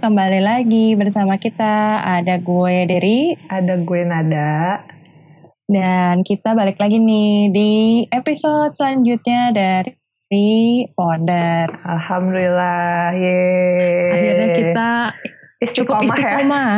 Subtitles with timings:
[0.00, 2.00] kembali lagi bersama kita.
[2.00, 4.80] Ada gue Deri Ada gue Nada.
[5.68, 7.72] dan kita balik lagi nih di
[8.08, 11.68] episode selanjutnya dari Ponder.
[11.84, 14.12] Alhamdulillah, yeay.
[14.12, 14.90] Akhirnya kita
[15.72, 16.28] cukup Istiqomah ya.
[16.40, 16.72] istiqomah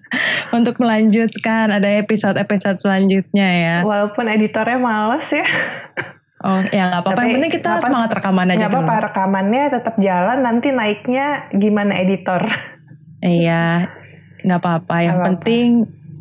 [0.58, 3.76] untuk melanjutkan ada episode-episode selanjutnya ya.
[3.86, 5.46] Walaupun editornya males ya.
[6.46, 7.20] Oh ya nggak apa-apa.
[7.26, 10.38] Yang penting kita apa- semangat rekaman aja Nggak apa-apa rekamannya tetap jalan.
[10.46, 11.26] Nanti naiknya
[11.58, 12.42] gimana editor?
[13.18, 13.90] Iya,
[14.46, 14.96] nggak apa-apa.
[15.02, 15.28] Yang apa-apa.
[15.34, 15.68] penting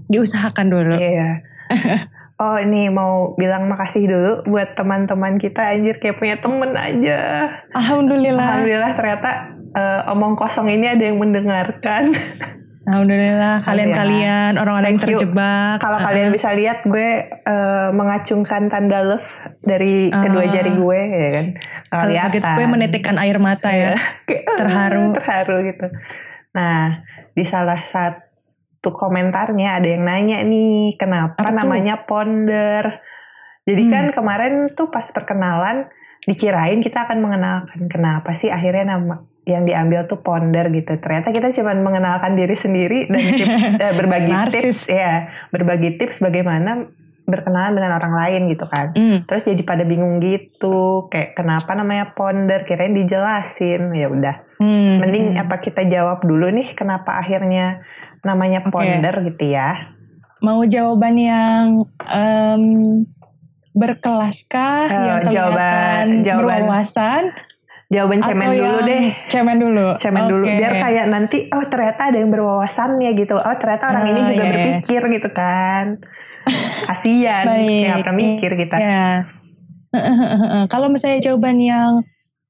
[0.09, 0.95] diusahakan dulu.
[0.97, 1.29] Iya.
[2.37, 7.49] Oh ini mau bilang makasih dulu buat teman-teman kita anjir kayak punya temen aja.
[7.73, 8.61] Alhamdulillah.
[8.61, 9.29] Alhamdulillah ternyata
[9.73, 12.13] eh, omong kosong ini ada yang mendengarkan.
[12.87, 15.75] Alhamdulillah kalian-kalian orang-orang yang terjebak.
[15.77, 16.07] Kalau Uh-uh.
[16.07, 19.27] kalian bisa lihat gue eh, mengacungkan tanda love
[19.59, 20.49] dari kedua Ah.
[20.49, 21.45] jari gue ya kan.
[21.85, 22.29] Kalau Kelihatan.
[22.31, 23.91] begitu gue menitikkan air mata ya.
[23.95, 24.01] "Ah,
[24.59, 25.11] Terharu.
[25.13, 25.87] terharu gitu.
[26.53, 33.03] Nah, di salah satu komentarnya ada yang nanya nih, kenapa Apa namanya ponder?
[33.63, 33.91] Jadi Hmm.
[33.91, 35.91] kan kemarin tuh pas perkenalan
[36.23, 40.93] dikirain kita akan mengenalkan kenapa sih akhirnya nama yang diambil tuh ponder gitu.
[40.93, 44.53] Ternyata kita cuma mengenalkan diri sendiri dan tips, eh, berbagi Narsis.
[44.53, 45.13] tips ya,
[45.49, 46.85] berbagi tips bagaimana
[47.23, 48.91] berkenalan dengan orang lain gitu kan.
[48.91, 49.17] Hmm.
[49.23, 52.63] Terus jadi pada bingung gitu, kayak kenapa namanya ponder?
[52.63, 54.35] Kirain dijelasin, ya udah.
[54.59, 54.99] Hmm.
[54.99, 55.41] Mending Hmm.
[55.41, 57.83] apa kita jawab dulu nih, kenapa akhirnya
[58.21, 59.95] namanya ponder gitu ya?
[60.37, 61.65] mau jawaban yang
[62.05, 63.01] em,
[63.73, 67.23] berkelaskah, Eh, yang kelihatan jawaban- jawaban berwawasan,
[67.87, 69.87] Jawaban cemen atau dulu deh, Cemen dulu.
[69.97, 70.43] cemen dulu.
[70.43, 70.59] Oke.
[70.59, 73.33] Biar kayak nanti, oh ternyata ada yang berwawasannya gitu.
[73.33, 74.51] Oh ternyata orang ini Ah, juga iya, iya.
[74.51, 75.85] berpikir gitu kan.
[76.87, 77.83] Kasian, Baik.
[77.85, 78.75] kayak pernah mikir kita.
[78.75, 79.07] Ya.
[80.67, 82.03] Kalau misalnya jawaban yang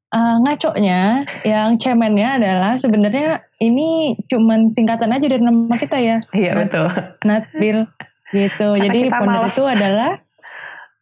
[0.09, 6.58] uh, ngaconya, yang cemennya adalah sebenarnya ini cuman singkatan aja dari nama kita ya, Iya
[6.58, 6.89] betul.
[7.23, 7.85] Natbil
[8.30, 8.67] gitu.
[8.73, 9.53] Karena Jadi malas.
[9.53, 10.11] itu adalah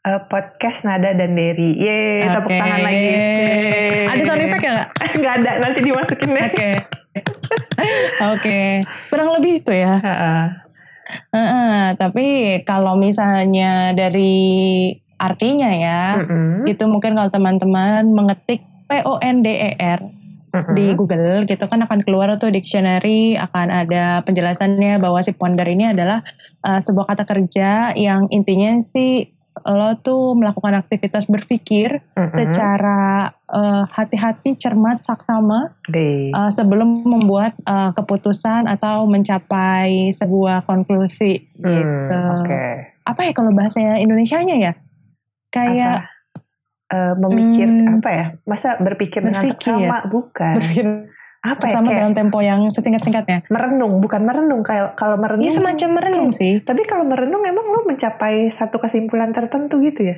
[0.06, 1.82] Eh, podcast Nada dan Derry.
[1.82, 2.62] Yeay, tepuk Oke.
[2.62, 3.10] tangan lagi.
[4.06, 4.90] Ada sound effect ya nggak?
[5.18, 6.46] Nggak ada, nanti dimasukin deh.
[6.46, 6.70] Oke.
[8.38, 8.60] Oke.
[9.10, 9.98] Kurang lebih itu ya.
[9.98, 10.44] Heeh.
[11.34, 12.28] Heeh, tapi
[12.70, 16.70] kalau misalnya dari artinya ya, Mm-mm.
[16.70, 20.06] itu mungkin kalau teman-teman mengetik P O N D E R
[20.72, 25.92] di Google gitu kan akan keluar tuh dictionary akan ada penjelasannya bahwa si ponder ini
[25.92, 26.24] adalah
[26.64, 29.35] uh, sebuah kata kerja yang intinya sih
[29.66, 32.38] lo tuh melakukan aktivitas berpikir Mm-mm.
[32.38, 36.30] secara uh, hati-hati, cermat, saksama Oke.
[36.38, 42.22] uh, sebelum membuat uh, keputusan atau mencapai sebuah konklusi Hmm, gitu.
[42.46, 42.94] Oke.
[43.10, 44.74] Apa ya kalau bahasa Indonesianya ya?
[45.50, 46.14] Kayak Apa?
[46.86, 47.98] Eh, memikir Hmm.
[47.98, 48.26] apa ya?
[48.46, 49.74] Masa berpikir, dengan Berpikir.
[49.74, 50.06] seksama?
[50.06, 50.54] Bukan.
[50.62, 50.86] berpikir
[51.46, 51.74] apa ya?
[51.78, 53.38] sama Kayak dalam tempo yang sesingkat-singkatnya.
[53.48, 54.62] merenung, bukan merenung.
[54.62, 55.46] Kayak kalau merenung.
[55.46, 56.60] Ini semacam merenung sih.
[56.60, 60.18] Tapi kalau merenung emang lu mencapai satu kesimpulan tertentu gitu ya?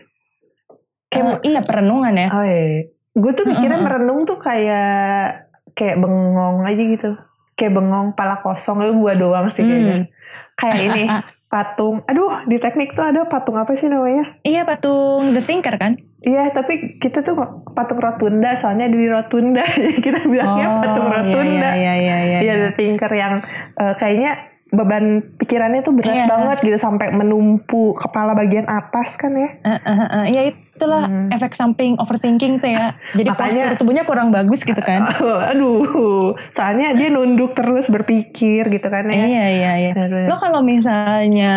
[1.07, 2.27] Kayak, Eh, iya perenungan ya.
[2.31, 2.87] oh iya.
[3.11, 3.85] Gue tuh mikirnya Heeh.
[3.85, 7.09] merenung tuh kayak kayak bengong aja gitu.
[7.53, 9.95] Kayak bengong pala kosong lu gua doang sih kayaknya.
[9.97, 10.07] Hmm.
[10.53, 11.03] Kayak ini
[11.47, 12.03] patung.
[12.05, 14.35] Aduh, di teknik tuh ada patung apa sih namanya?
[14.41, 15.95] Iya patung The Thinker kan?
[16.19, 17.37] Iya, tapi kita tuh
[17.71, 19.63] patung rotunda, soalnya di rotunda,
[20.05, 21.69] kita bilangnya patung rotunda.
[21.71, 22.37] Iya iya iya.
[22.41, 23.33] Iya, The Thinker yang
[23.73, 24.31] eh, kayaknya
[24.67, 26.25] beban pikirannya tuh berat Iya.
[26.27, 29.55] banget gitu sampai menumpu kepala bagian atas kan ya.
[29.63, 30.25] Eh, eh, eh, eh.
[30.27, 30.41] Iya
[30.77, 31.27] itulah Hmm.
[31.29, 32.93] efek samping overthinking tuh ya.
[33.11, 35.09] Jadi Makanya- postur tubuhnya kurang bagus gitu kan?
[35.51, 39.17] Aduh, soalnya dia nunduk terus berpikir gitu kan ya.
[39.17, 39.91] Iya iya iya.
[40.23, 41.55] Lo kalau misalnya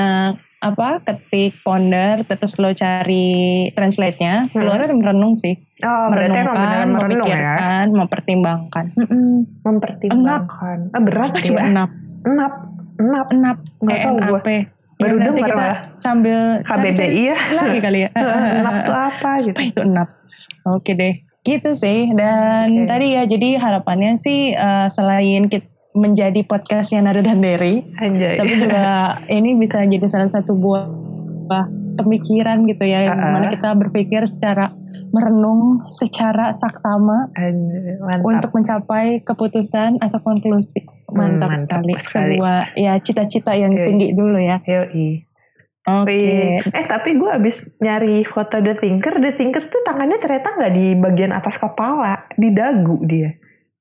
[0.58, 3.28] apa ketik ponder terus lo cari
[3.70, 4.56] translate-nya Hmm.
[4.58, 5.56] keluarnya merenung sih.
[5.80, 7.56] Oh, merenungkan, merenung ya.
[7.56, 8.84] memikirkan, mempertimbangkan.
[8.94, 9.48] Mm-mm.
[9.62, 10.78] Mempertimbangkan.
[10.90, 11.46] Ah, berat Apa ya.
[11.46, 11.90] coba enap?
[12.22, 12.52] Enap.
[12.96, 13.26] Enap.
[13.32, 13.58] Enap.
[13.80, 13.96] Nggak
[14.44, 15.78] E Ya, nanti dengar kita malah.
[16.04, 17.38] sambil KBBI ya.
[17.56, 18.08] lagi kali ya.
[18.60, 19.56] enap tuh apa gitu.
[19.56, 20.08] apa itu enap?
[20.68, 21.14] Oke deh,
[21.48, 22.12] gitu sih.
[22.12, 22.88] Dan Oke.
[22.92, 28.38] tadi ya, jadi harapannya sih eh, selain kita menjadi podcast yang ada dan Derry, Anjay.
[28.38, 30.86] tapi juga ini bisa jadi salah satu buah
[31.50, 31.66] buah
[31.98, 33.32] pemikiran gitu ya, yang Uh-uh.
[33.34, 34.70] mana kita berpikir secara
[35.10, 37.34] merenung, secara saksama
[37.98, 38.22] mantap.
[38.22, 40.86] untuk mencapai keputusan atau konklusi.
[41.10, 41.92] Mantap, Hmm, mantap sekali.
[41.98, 42.34] sekali.
[42.38, 43.86] Sebuah ya cita-cita yang Yoi.
[43.90, 44.62] tinggi dulu ya.
[44.62, 45.26] Yoi.
[45.82, 46.06] Oke.
[46.06, 50.72] Tapi- Eh tapi gue abis nyari foto The Thinker, The Thinker tuh tangannya ternyata nggak
[50.72, 53.34] di bagian atas kepala, di dagu dia.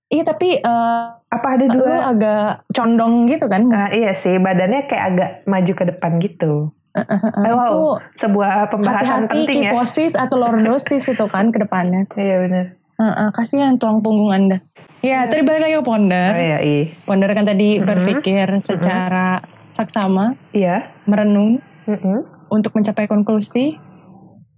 [0.09, 2.09] Iya tapi eh, Apa ada lu dua?
[2.09, 3.69] agak condong gitu kan?
[3.69, 6.73] Ah, iya sih, badannya kayak agak maju ke depan gitu.
[6.89, 7.05] Eh,
[7.45, 7.79] Eh, wow, Itu
[8.17, 8.97] sebuah pembahasan
[9.29, 9.71] hati-hati penting ya.
[9.71, 12.09] kifosis atau lordosis itu kan ke depannya.
[12.17, 12.65] Iya bener.
[12.99, 14.59] Uh, uh, kasihan tulang punggung anda.
[14.99, 16.31] Ya, tadi balik lagi ke ponder.
[16.31, 16.83] Oh iya, iya.
[17.01, 17.85] Ponder kan tadi Mhm.
[17.85, 19.39] berpikir secara
[19.71, 20.91] saksama, Iya.
[21.05, 22.27] merenung Mm-mm.
[22.49, 23.79] untuk mencapai konklusi,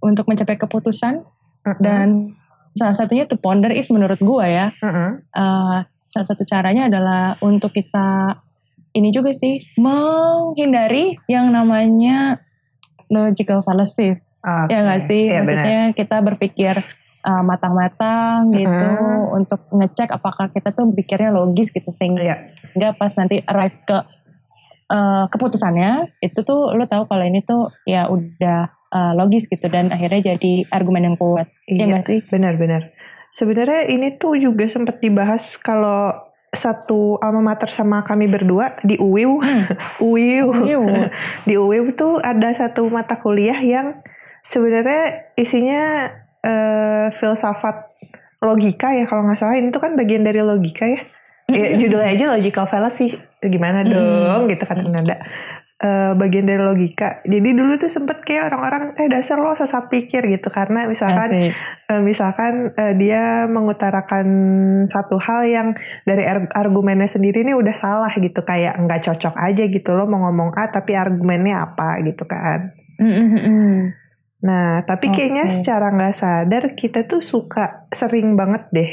[0.00, 1.22] untuk mencapai keputusan,
[1.62, 1.78] Mm-mm.
[1.78, 2.34] dan
[2.72, 5.22] salah satunya tuh ponder is menurut gua ya, Mm-mm.
[5.30, 8.34] uh, salah satu caranya adalah untuk kita
[8.92, 12.36] ini juga sih menghindari yang namanya
[13.12, 14.32] logical fallacies.
[14.40, 14.72] Oke.
[14.72, 15.28] Ya nggak sih?
[15.28, 15.38] Benar.
[15.44, 16.74] Maksudnya kita berpikir
[17.22, 19.36] uh, matang-matang gitu Mhm.
[19.36, 22.24] untuk ngecek apakah kita tuh pikirnya logis gitu sehingga
[22.74, 22.96] Iya.
[22.96, 23.98] pas nanti arrive ke
[24.92, 29.88] uh, keputusannya itu tuh lo tahu kalau ini tuh ya udah uh, logis gitu dan
[29.88, 31.48] akhirnya jadi argumen yang kuat.
[31.68, 32.18] Iya nggak sih?
[32.28, 32.92] Benar-benar.
[33.32, 36.12] Sebenarnya ini tuh juga sempat dibahas kalau
[36.52, 39.40] satu alma mater sama kami berdua di UWIW.
[39.40, 39.64] Hmm.
[40.68, 41.08] Iya.
[41.48, 44.04] Di UWIW tuh ada satu mata kuliah yang
[44.52, 46.12] sebenarnya isinya
[46.44, 47.88] eh, filsafat
[48.42, 51.00] logika ya kalau nggak salah ini tuh kan bagian dari logika ya.
[51.50, 53.92] Ya, judulnya aja logical fallacy gimana Mm-mm.
[53.92, 55.20] dong gitu kan ada
[55.82, 57.26] eh, bagian dari logika.
[57.26, 61.52] Jadi dulu tuh sempet kayak orang-orang eh dasar lo sesat pikir gitu karena misalkan Asik.
[61.90, 64.26] Eh, misalkan eh, dia mengutarakan
[64.86, 65.68] satu hal yang
[66.06, 70.30] dari ar- argumennya sendiri ini udah salah gitu kayak nggak cocok aja gitu loh mau
[70.30, 72.70] ngomong A tapi argumennya apa gitu kan.
[74.42, 75.54] Nah tapi kayaknya Oke.
[75.62, 78.90] secara nggak sadar kita tuh suka sering banget deh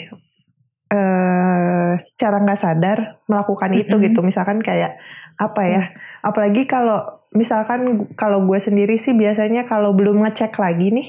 [0.89, 4.05] eh secara nggak sadar melakukan itu Mm-mm.
[4.09, 4.97] gitu misalkan kayak
[5.39, 5.83] apa ya
[6.19, 6.99] apalagi kalau
[7.31, 7.81] misalkan
[8.13, 11.07] kalau gue sendiri sih biasanya kalau belum ngecek lagi nih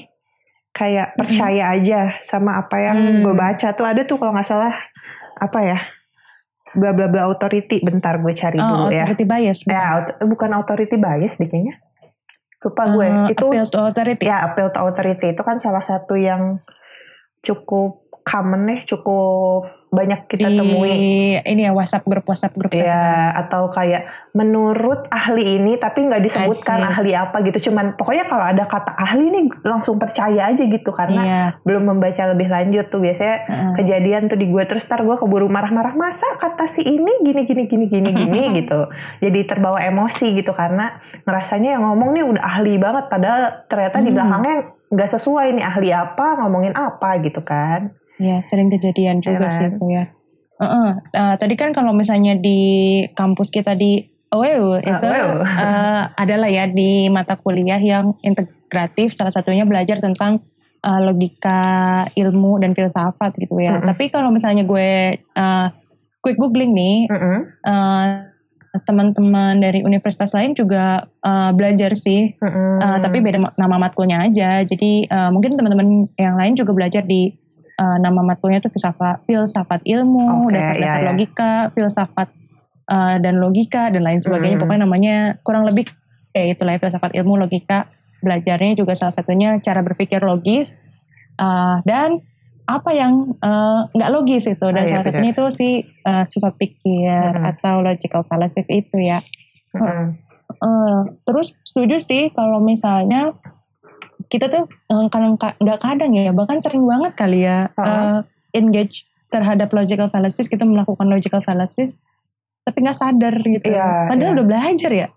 [0.71, 3.19] kayak percaya aja sama apa yang Hmm.
[3.21, 4.71] gue baca tuh ada tuh kalau nggak salah
[5.35, 5.79] apa ya
[6.71, 9.57] bla bla bla authority bentar gue cari Oh, dulu ya authority bias.
[9.61, 9.73] bukan?
[9.73, 11.75] ya aut- bukan authority bias deh kayaknya
[12.61, 14.23] lupa gue Eh, itu appeal to authority.
[14.23, 16.63] ya appeal to authority itu kan salah satu yang
[17.41, 21.35] cukup common nih cukup banyak kita di temui.
[21.37, 26.79] ini ya WhatsApp grup WhatsApp grup ya atau kayak menurut ahli ini tapi nggak disebutkan
[26.79, 26.91] Asik.
[26.95, 27.67] ahli apa gitu.
[27.67, 30.89] Cuman pokoknya kalau ada kata ahli nih langsung percaya aja gitu.
[30.89, 31.43] Karena Iya.
[31.61, 33.03] belum membaca lebih lanjut tuh.
[33.03, 33.71] Biasanya Heeh.
[33.77, 37.67] kejadian tuh di gue terus ntar gue keburu marah-marah masa kata si ini gini gini
[37.67, 38.41] gini gini gini?
[38.57, 38.87] gitu.
[39.19, 40.55] Jadi terbawa emosi gitu.
[40.55, 43.11] Karena ngerasanya yang ngomong nih udah ahli banget.
[43.11, 44.15] Padahal ternyata di Hmm.
[44.15, 44.55] belakangnya
[44.87, 49.65] nggak sesuai nih ahli apa ngomongin apa gitu kan Ya, sering kejadian juga Iya sih
[49.65, 49.71] kan?
[49.73, 50.05] itu ya.
[50.61, 50.89] Heeh.
[51.17, 55.41] Nah, tadi kan kalau misalnya di kampus kita di OEU itu OEU.
[55.41, 60.37] eh, adalah ya di mata kuliah yang integratif salah satunya belajar tentang
[60.85, 61.61] eh, logika
[62.13, 63.81] ilmu dan filsafat gitu ya.
[63.81, 63.89] Mm-mm.
[63.89, 65.67] Tapi kalau misalnya gue eh,
[66.21, 67.37] quick googling nih Mm-mm.
[67.65, 68.07] eh,
[68.87, 72.69] teman-teman dari universitas lain juga eh, belajar sih Mm-mm.
[72.81, 74.65] Uh, tapi beda ma- nama matkulnya aja.
[74.65, 77.29] Jadi uh, mungkin teman-teman yang lain juga belajar di
[77.77, 81.09] uh, nama matkulnya itu filsafat, filsafat ilmu, Oke, dasar-dasar iya, iya.
[81.11, 82.29] logika, filsafat
[82.91, 84.57] uh, dan logika dan lain sebagainya.
[84.57, 84.61] Mm.
[84.65, 85.15] Pokoknya namanya
[85.45, 85.87] kurang lebih
[86.35, 87.87] kayak itulah ya, filsafat ilmu, logika.
[88.21, 90.77] Belajarnya juga salah satunya cara berpikir logis
[91.41, 92.21] uh, dan
[92.69, 95.69] apa yang uh, nggak logis itu dan Ah, iya, salah satunya itu si
[96.05, 97.49] uh, sesat pikir Mm.
[97.49, 99.25] atau logical fallacies itu ya.
[99.73, 100.31] Mm-mm.
[100.51, 103.31] Eh, terus setuju sih kalau misalnya
[104.31, 108.23] kita tuh eh, kadang nggak kadang ya bahkan sering banget kali ya eh,
[108.55, 111.99] engage terhadap logical fallacies kita melakukan logical fallacies
[112.61, 113.73] tapi nggak sadar gitu.
[113.73, 114.37] Iya, padahal iya.
[114.37, 115.07] udah belajar ya?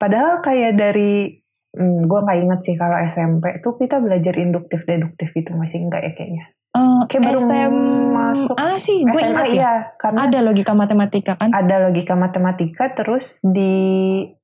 [0.00, 1.44] Padahal kayak dari
[1.76, 6.02] hmm, gue nggak inget sih kalau SMP tuh kita belajar induktif deduktif gitu masih enggak
[6.08, 6.44] ya kayaknya.
[6.70, 7.74] Eh, Kayak baru SM
[8.14, 8.54] masuk.
[8.54, 9.54] ah sih gue SMA ingat ya.
[9.58, 11.50] iya karena ada logika matematika kan?
[11.50, 13.74] Ada logika matematika terus di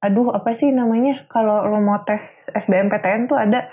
[0.03, 1.25] aduh apa sih namanya?
[1.31, 3.71] Kalau lo mau tes SBMPTN tuh ada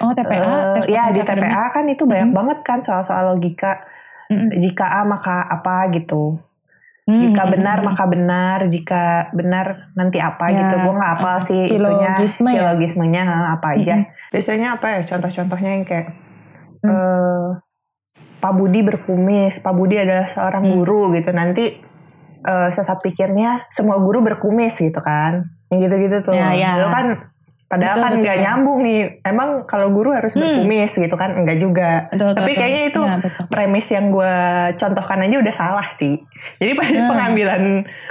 [0.00, 1.48] oh TPA eh, tes ya di akademik.
[1.48, 2.38] TPA kan itu banyak Mm-mm.
[2.38, 3.84] banget kan soal-soal logika
[4.26, 4.56] Mm-mm.
[4.56, 6.40] jika A maka apa gitu
[7.08, 7.86] Hmm, jika hmm, benar hmm.
[7.90, 9.02] maka benar jika
[9.34, 12.54] benar nanti apa Ya, gitu gue nggak hafal sih itunya silogisme ya?
[12.54, 14.30] silogismenya ha, apa aja Mm-mm.
[14.30, 16.08] biasanya apa ya contoh-contohnya yang kayak
[16.80, 16.88] Hmm.
[16.88, 17.48] eh,
[18.38, 20.72] Pak Budi berkumis Pak Budi adalah seorang Hmm.
[20.72, 21.64] guru gitu nanti
[22.40, 26.70] eh, sesat pikirnya semua guru berkumis gitu kan yang gitu-gitu tuh Ya, ya.
[26.78, 27.06] Lalu kan
[27.70, 28.22] padahal Betul, kan betul.
[28.26, 30.42] nggak nyambung nih emang kalau guru harus Hmm.
[30.42, 33.44] berkumis gitu kan enggak juga Betul, Tapi betul, kayaknya itu Ya, betul.
[33.46, 34.34] premis yang gue
[34.74, 36.18] contohkan aja udah salah sih.
[36.58, 37.08] Jadi pada Hmm.
[37.08, 37.62] pengambilan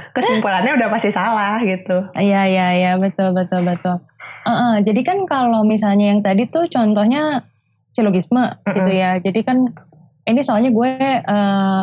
[0.10, 2.08] kesimpulannya udah pasti salah gitu.
[2.16, 4.00] Iya iya iya betul betul betul.
[4.40, 7.44] Eh, eh, jadi kan kalau misalnya yang tadi tuh contohnya
[7.92, 8.96] silogisme gitu Mm-mm.
[8.98, 9.20] ya.
[9.20, 9.68] Jadi kan
[10.24, 11.82] ini soalnya gue eh,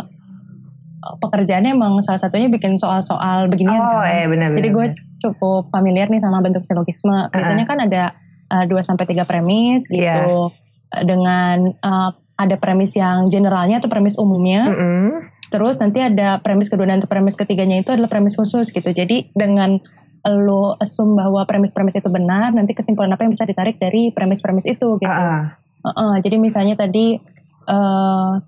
[1.06, 4.08] pekerjaannya emang salah satunya bikin soal-soal beginian oh, kan.
[4.08, 4.86] eh benar Jadi gue
[5.32, 7.30] cukup familiar nih sama bentuk silogisme.
[7.34, 8.14] Biasanya kan ada
[8.50, 10.02] 2 sampai 3 premis gitu.
[10.02, 10.50] Iya.
[10.94, 14.70] Eh, Dengan eh, ada premis yang generalnya atau premis umumnya.
[14.70, 15.06] Mm -mm.
[15.46, 18.90] Terus nanti ada premis kedua dan premis ketiganya itu adalah premis khusus gitu.
[18.90, 19.78] Jadi dengan
[20.26, 24.98] lo assume bahwa premis-premis itu benar, nanti kesimpulan apa yang bisa ditarik dari premis-premis itu
[24.98, 25.06] gitu.
[25.06, 25.86] Ah, ah.
[25.86, 27.14] Uh -uh, jadi misalnya tadi
[27.70, 28.42] uh,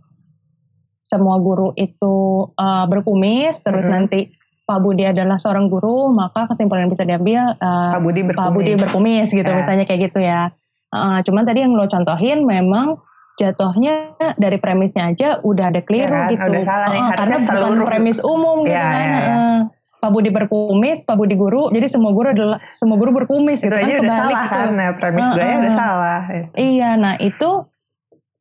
[0.98, 3.94] semua guru itu uh, berkumis, terus Mm-mm.
[3.94, 4.34] nanti
[4.68, 8.44] Pak Budi adalah seorang guru, maka kesimpulan yang bisa diambil uh, Pak Budi berkumis.
[8.44, 9.56] Pak Budi berkumis gitu, Ya.
[9.56, 10.52] misalnya kayak gitu ya.
[10.92, 13.00] Uh, cuman tadi yang lo contohin memang
[13.40, 16.50] jatuhnya dari premisnya aja udah ada keliru Ya kan, gitu.
[16.52, 18.92] udah salah nih, Uh, karena bukan seluruh- premis umum gitu Ya, kan.
[18.92, 19.24] ya, ya.
[19.32, 19.58] Uh,
[19.98, 23.74] Pak Budi berkumis, Pak Budi guru, jadi semua guru adalah semua guru berkumis Itu gitu
[23.74, 24.52] kan aja udah salah tuh.
[24.52, 25.74] kan, nah premis gue ah, udah ah.
[25.74, 26.20] salah.
[26.54, 27.50] Iya, nah itu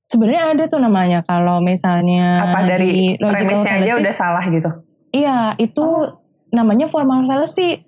[0.05, 4.69] sebenarnya ada tuh namanya kalau misalnya Apa dari premisnya aja udah salah gitu?
[5.17, 5.85] Iya, itu
[6.53, 7.81] namanya formal fallacy.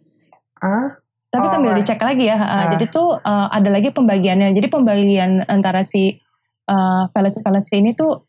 [0.60, 0.98] Ah,
[1.30, 1.78] Tapi Oh, sambil ah.
[1.78, 2.38] dicek lagi ya.
[2.42, 2.64] uh, Ah.
[2.74, 4.50] Jadi tuh uh, ada lagi pembagiannya.
[4.58, 6.18] Jadi pembagian antara si
[6.66, 8.26] uh, fallacy fallacy ini tuh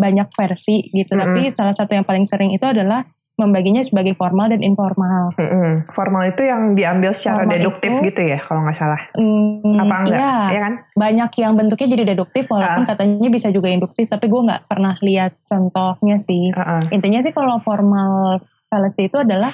[0.00, 1.14] banyak versi gitu.
[1.14, 1.22] Mm-mm.
[1.22, 3.04] Tapi salah satu yang paling sering itu adalah
[3.34, 5.34] membaginya sebagai formal dan informal.
[5.34, 5.90] mm-mm.
[5.90, 9.00] Formal itu yang diambil secara Formal deduktif itu- gitu ya, kalau nggak salah.
[9.12, 10.14] Hmm, Apa enggak?
[10.14, 10.74] Iya, Iya kan?
[10.94, 12.88] banyak yang bentuknya jadi deduktif walaupun Ah.
[12.88, 14.06] katanya bisa juga induktif.
[14.06, 16.54] Tapi gue nggak pernah lihat contohnya sih.
[16.54, 16.86] Ah.
[16.88, 18.38] intinya sih kalau formal
[18.68, 19.50] fallacy itu adalah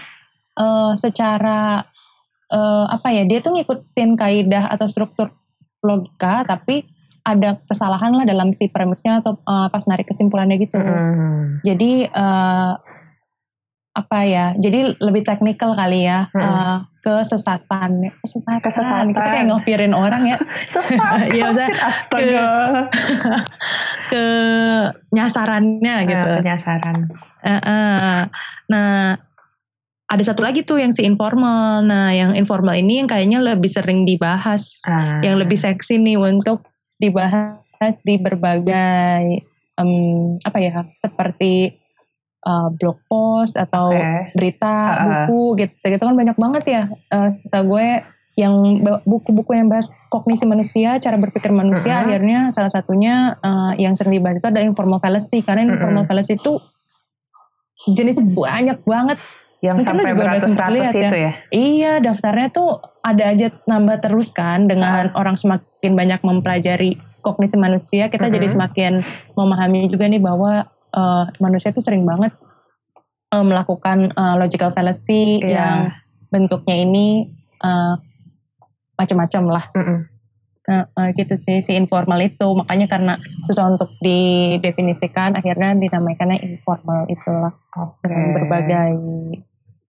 [0.53, 1.81] eh, secara
[2.47, 5.33] eh, apa ya dia tuh ngikutin kaidah atau struktur
[5.81, 6.85] logika tapi
[7.23, 11.63] ada kesalahan lah dalam si premisnya atau eh, pas narik kesimpulannya gitu Mm.
[11.63, 12.73] jadi eh,
[13.91, 16.39] apa ya jadi lebih teknikal kali ya Mm.
[16.39, 19.05] eh, kesesatan kesesatan Kesesatan.
[19.11, 20.39] kita kayak ngopirin orang ya
[20.73, 21.27] Sesat.
[21.29, 22.45] Iya, maksudnya Astaga.
[24.07, 24.25] ke
[25.11, 26.97] nyasarannya gitu Nah, penyasaran.
[27.41, 28.19] Heeh.
[28.69, 29.17] Nah,
[30.07, 31.81] ada satu lagi tuh yang si informal.
[31.83, 35.23] Nah, yang informal ini yang kayaknya lebih sering dibahas, Ah.
[35.23, 36.67] yang lebih seksi nih untuk
[36.97, 37.57] dibahas
[38.05, 39.41] di berbagai
[39.73, 39.91] em,
[40.39, 41.80] apa ya, seperti
[42.47, 44.37] uh, blog post atau Oke.
[44.37, 45.01] berita, ah.
[45.27, 45.75] buku gitu.
[45.85, 46.83] Gitu kan banyak banget ya.
[46.89, 47.89] Eh, setahu gue
[48.39, 52.09] yang buku-buku yang bahas kognisi manusia, cara berpikir manusia, Mm-mm.
[52.09, 55.45] akhirnya salah satunya eh, yang sering dibahas itu ada informal fallacy.
[55.45, 56.09] Karena informal Mm-mm.
[56.09, 56.57] fallacy itu
[57.93, 59.19] jenisnya banyak banget.
[59.61, 61.01] Yang Mungkin sampai juga udah beratus-ratus lihat ya.
[61.05, 61.33] itu ya.
[61.53, 62.71] Iya, daftarnya tuh
[63.05, 68.57] ada aja nambah terus kan dengan orang semakin banyak mempelajari kognisi manusia, kita jadi Mm-mm.
[68.57, 68.93] semakin
[69.37, 72.35] memahami juga nih bahwa eh, manusia tuh sering banget
[73.31, 75.51] eh, melakukan eh, logical fallacy Iya.
[75.51, 75.79] yang
[76.29, 77.31] bentuknya ini
[77.61, 77.95] eh,
[78.95, 79.65] macam-macam lah.
[79.73, 79.99] Mm-mm.
[80.61, 87.09] Nah, eh, gitu sih si informal itu makanya karena susah untuk didefinisikan akhirnya dinamaikannya informal
[87.09, 88.07] itulah Oke.
[88.07, 88.93] dengan berbagai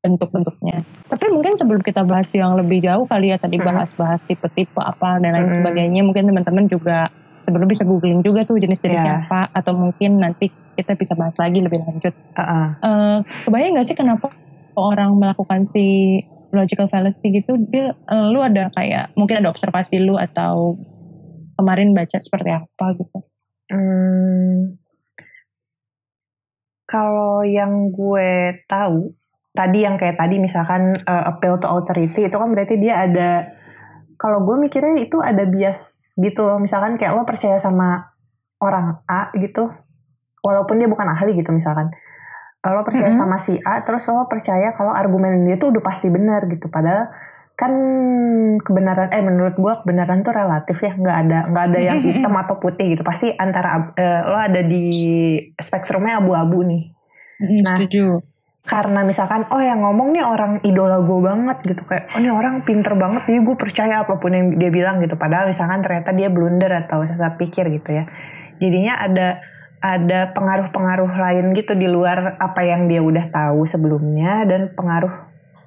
[0.01, 0.81] bentuk-bentuknya.
[1.05, 5.38] Tapi mungkin sebelum kita bahas yang lebih jauh kali ya tadi bahas-bahas tipe-tipe apa dan
[5.38, 5.60] lain Mm-mm.
[5.62, 7.05] sebagainya mungkin teman-teman juga
[7.46, 9.25] sebelum bisa googling juga tuh jenis-jenisnya Iya.
[9.29, 10.50] apa atau mungkin nanti
[10.81, 12.13] kita bisa bahas lagi lebih lanjut.
[12.33, 12.67] Ah, ah.
[12.81, 14.33] Eh, kebayang gak sih kenapa
[14.75, 16.17] orang melakukan si
[16.51, 17.55] logical fallacy gitu?
[17.69, 20.75] Dia, eh, lu ada kayak mungkin ada observasi lu atau
[21.55, 23.19] kemarin baca seperti apa gitu?
[23.71, 24.81] Hmm,
[26.91, 29.15] kalau yang gue tahu
[29.55, 33.47] tadi yang kayak tadi misalkan uh, appeal to authority itu kan berarti dia ada
[34.19, 38.11] kalau gue mikirnya itu ada bias gitu loh misalkan kayak lo percaya sama
[38.59, 39.71] orang A gitu
[40.41, 41.93] walaupun dia bukan ahli gitu misalkan.
[42.62, 43.21] Lo percaya Mm-mm.
[43.25, 46.69] sama si A terus lo percaya kalau argumen dia tuh udah pasti benar gitu.
[46.69, 47.10] Padahal
[47.57, 47.74] kan
[48.62, 50.93] kebenaran eh menurut gue kebenaran tuh relatif ya.
[50.93, 53.01] Nggak ada nggak ada yang hitam atau putih gitu.
[53.01, 54.93] Pasti antara eh, lo ada di
[55.57, 56.83] spektrumnya abu-abu nih.
[57.41, 58.21] Nah, setuju.
[58.62, 61.81] karena misalkan oh yang ngomong nih orang idola gue banget gitu.
[61.89, 65.17] Kayak oh ini orang pinter banget jadi gue percaya apa pun yang dia bilang gitu.
[65.17, 68.05] Padahal misalkan ternyata dia blunder atau sesat pikir gitu ya.
[68.62, 69.41] Jadinya ada
[69.81, 75.09] ada pengaruh-pengaruh lain gitu di luar apa yang dia udah tahu sebelumnya dan pengaruh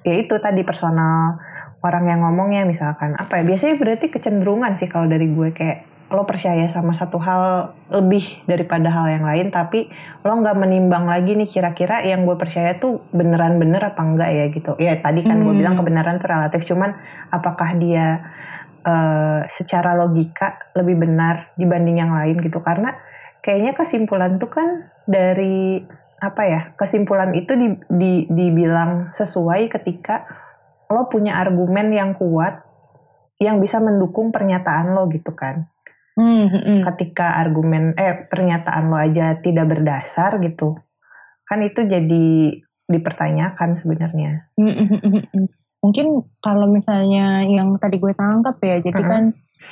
[0.07, 1.37] ya itu tadi personal.
[1.85, 6.25] Orang yang ngomongnya misalkan apa ya biasanya berarti kecenderungan sih kalau dari gue kayak lo
[6.25, 9.89] percaya sama satu hal lebih daripada hal yang lain tapi
[10.25, 14.45] lo nggak menimbang lagi nih kira-kira yang gue percaya tuh beneran bener apa enggak ya
[14.49, 14.71] gitu.
[14.81, 15.61] Ya tadi kan gue Hmm.
[15.61, 16.95] bilang kebenaran tuh relatif cuman
[17.29, 18.23] apakah dia
[18.85, 22.61] eh, secara logika lebih benar dibanding yang lain gitu.
[22.61, 22.93] Karena
[23.45, 25.85] kayaknya kesimpulan tuh kan dari
[26.17, 30.25] apa ya kesimpulan itu di, di- dibilang sesuai ketika
[30.89, 32.65] lo punya argumen yang kuat
[33.37, 35.69] yang bisa mendukung pernyataan lo gitu kan
[36.15, 36.81] Hmm, hmm, hmm.
[36.95, 40.79] ketika argumen eh pernyataan lo aja tidak berdasar gitu
[41.43, 42.27] kan itu jadi
[42.87, 45.47] dipertanyakan sebenarnya Mm, mm, mm, mm.
[45.85, 46.07] Mungkin
[46.41, 49.11] kalau misalnya yang tadi gue tangkap ya, jadi Mm-mm.
[49.11, 49.23] kan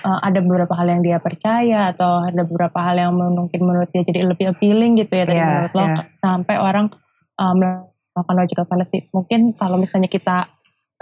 [0.04, 4.04] uh, ada beberapa hal yang dia percaya atau ada beberapa hal yang mungkin menurut dia
[4.04, 5.98] jadi lebih appealing gitu ya tadi Yeah, menurut lo yeah.
[6.22, 6.86] sampai orang
[7.40, 9.10] uh, melakukan logical fallacy.
[9.16, 10.52] Mungkin kalau misalnya kita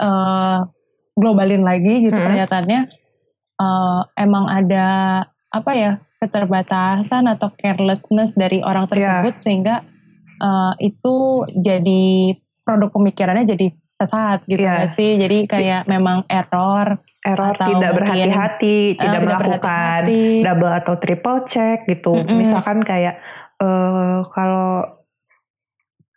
[0.00, 0.64] uh,
[1.12, 2.32] globalin lagi gitu Hmm.
[2.32, 2.80] pernyataannya
[3.60, 4.86] uh, emang ada
[5.52, 5.92] apa ya
[6.22, 8.90] keterbatasan atau carelessness dari orang Iya.
[8.94, 9.74] tersebut sehingga
[10.40, 12.32] uh, itu jadi
[12.62, 13.66] produk pemikirannya jadi
[14.02, 14.72] sesat gitu Iya.
[14.74, 20.42] nggak sih jadi kayak memang error error Atau tidak berhati-hati, eh, tidak tidak melakukan berhati-hati.
[20.42, 22.12] double atau triple check gitu.
[22.18, 22.34] Mm-mm.
[22.34, 23.14] Misalkan kayak
[23.56, 24.90] eh kalau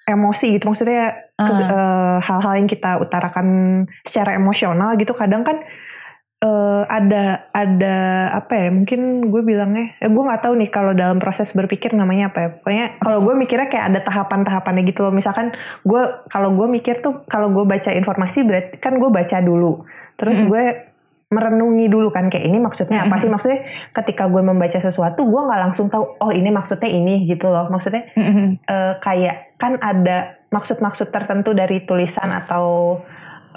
[0.05, 1.51] emosi gitu maksudnya Ah.
[1.51, 3.47] eh, hal-hal yang kita utarakan
[4.01, 5.59] secara emosional gitu kadang kan
[6.45, 7.95] eh, ada ada
[8.37, 12.29] apa ya mungkin gue bilangnya eh, gue nggak tahu nih kalau dalam proses berpikir namanya
[12.29, 12.49] apa ya.
[12.61, 15.13] Pokoknya kalau gue mikirnya kayak ada tahapan-tahapannya gitu loh.
[15.13, 19.83] Misalkan gue kalau gue mikir tuh kalau gue baca informasi berarti kan gue baca dulu.
[20.15, 20.63] Terus gue
[21.25, 23.27] merenungi dulu kan kayak ini maksudnya apa sih?
[23.27, 23.59] Maksudnya
[23.91, 27.67] ketika gue membaca sesuatu gue nggak langsung tahu oh ini maksudnya ini gitu loh.
[27.67, 28.13] Maksudnya
[28.61, 32.99] eh, kayak kan ada maksud-maksud tertentu dari tulisan atau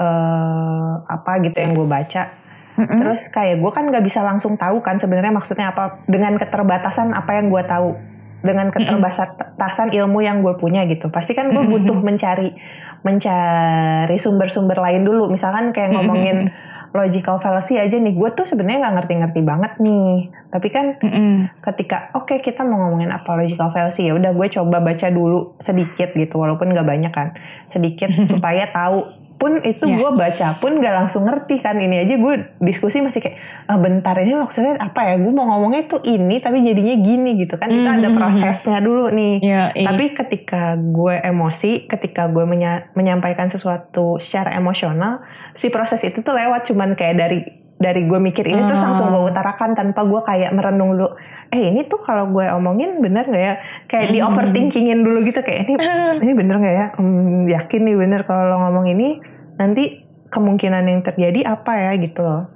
[0.00, 2.47] eh, apa gitu yang gue baca
[2.78, 3.02] Mm-mm.
[3.02, 7.30] terus kayak gue kan nggak bisa langsung tahu kan sebenarnya maksudnya apa dengan keterbatasan apa
[7.34, 7.90] yang gue tahu.
[8.38, 11.10] Dengan keterbatasan ilmu yang gue punya gitu.
[11.10, 12.54] Pasti kan gue butuh mencari
[13.02, 15.26] mencari sumber-sumber lain dulu.
[15.26, 16.46] Misalkan kayak ngomongin
[16.94, 20.30] logical fallacy aja nih gue tuh sebenarnya nggak ngerti-ngerti banget nih.
[20.54, 21.50] Tapi kan Mm-mm.
[21.66, 26.14] ketika oke kita mau ngomongin apa logical fallacy ya udah gue coba baca dulu sedikit
[26.14, 27.34] gitu walaupun nggak banyak kan.
[27.74, 29.96] Sedikit supaya tahu pun itu Ya.
[29.96, 34.14] gue baca pun nggak langsung ngerti kan ini aja gue diskusi masih kayak ah, bentar
[34.14, 37.82] ini maksudnya apa ya gue mau ngomongnya tuh ini tapi jadinya gini gitu kan itu
[37.82, 38.14] ada Mhm.
[38.14, 39.86] prosesnya dulu nih Ya, iya.
[39.86, 46.32] tapi ketika gue emosi, ketika gue menya- menyampaikan sesuatu secara emosional, si proses itu tuh
[46.32, 47.38] lewat cuman kayak dari
[47.78, 48.90] dari gue mikir ini terus Ah.
[48.90, 51.14] langsung gue utarakan tanpa gue kayak merenung dulu.
[51.48, 53.54] Eh ini tuh kalau gue omongin bener nggak ya?
[53.86, 54.28] Kayak di Hmm.
[54.28, 55.74] overthinkingin dulu gitu kayak ini
[56.20, 56.86] ini bener nggak ya?
[56.98, 59.22] Hmm, yakin nih bener kalau lo ngomong ini
[59.56, 62.50] nanti kemungkinan yang terjadi apa ya gitu loh.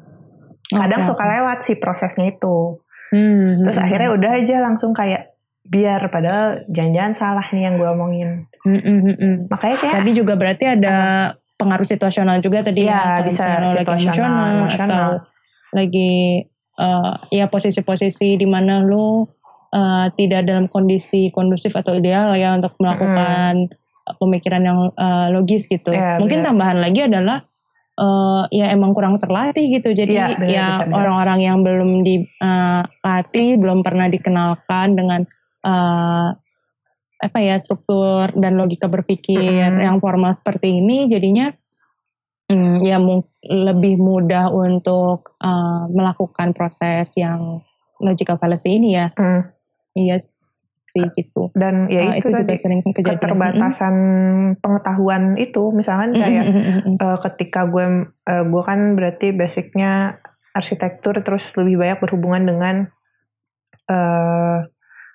[0.68, 2.82] Kadang Oke, suka lewat si prosesnya itu.
[3.12, 4.18] Hmm, Terus hmm, akhirnya hmm.
[4.18, 5.32] udah aja langsung kayak
[5.62, 8.30] biar padahal jangan-jangan salah nih yang gue omongin.
[8.66, 9.36] Hmm, hmm, hmm, hmm.
[9.48, 10.96] Makanya kayak Tadi juga berarti ada
[11.62, 13.02] pengaruh situasional juga tadi Iya, ya.
[13.06, 15.06] Kalau bisa lagi situasional, emosional, atau
[15.72, 16.12] lagi
[16.82, 19.30] eh, ya posisi-posisi di mana lo
[19.70, 23.70] eh, tidak dalam kondisi kondusif atau ideal ya untuk melakukan
[24.18, 25.94] pemikiran yang eh, logis gitu.
[25.94, 26.48] Iya, Mungkin benar.
[26.50, 27.38] tambahan lagi adalah
[27.94, 29.94] eh, ya emang kurang terlatih gitu.
[29.94, 30.96] Jadi Iya, ya bisa, benar.
[30.98, 35.20] orang-orang yang belum dilatih, belum pernah dikenalkan dengan
[35.62, 36.28] eh,
[37.22, 39.78] apa ya struktur dan logika berpikir Mm-mm.
[39.78, 41.54] yang formal seperti ini, jadinya
[42.50, 42.98] hmm, ya
[43.46, 47.62] lebih mudah untuk eh, melakukan proses yang
[48.02, 49.14] logical fallacy ini ya.
[49.14, 49.46] Hmm,
[49.94, 50.18] Iya
[50.92, 51.48] sih gitu.
[51.56, 53.16] dan ya Eh, itu, itu juga tadi sering kejadian.
[53.16, 53.94] keterbatasan
[54.60, 56.20] pengetahuan itu misalkan Mm-mm.
[56.20, 56.94] kayak mm-mm.
[57.00, 57.86] eh, ketika gue
[58.28, 60.20] eh, gue kan berarti basicnya
[60.52, 62.76] arsitektur terus lebih banyak berhubungan dengan
[63.88, 64.58] eh,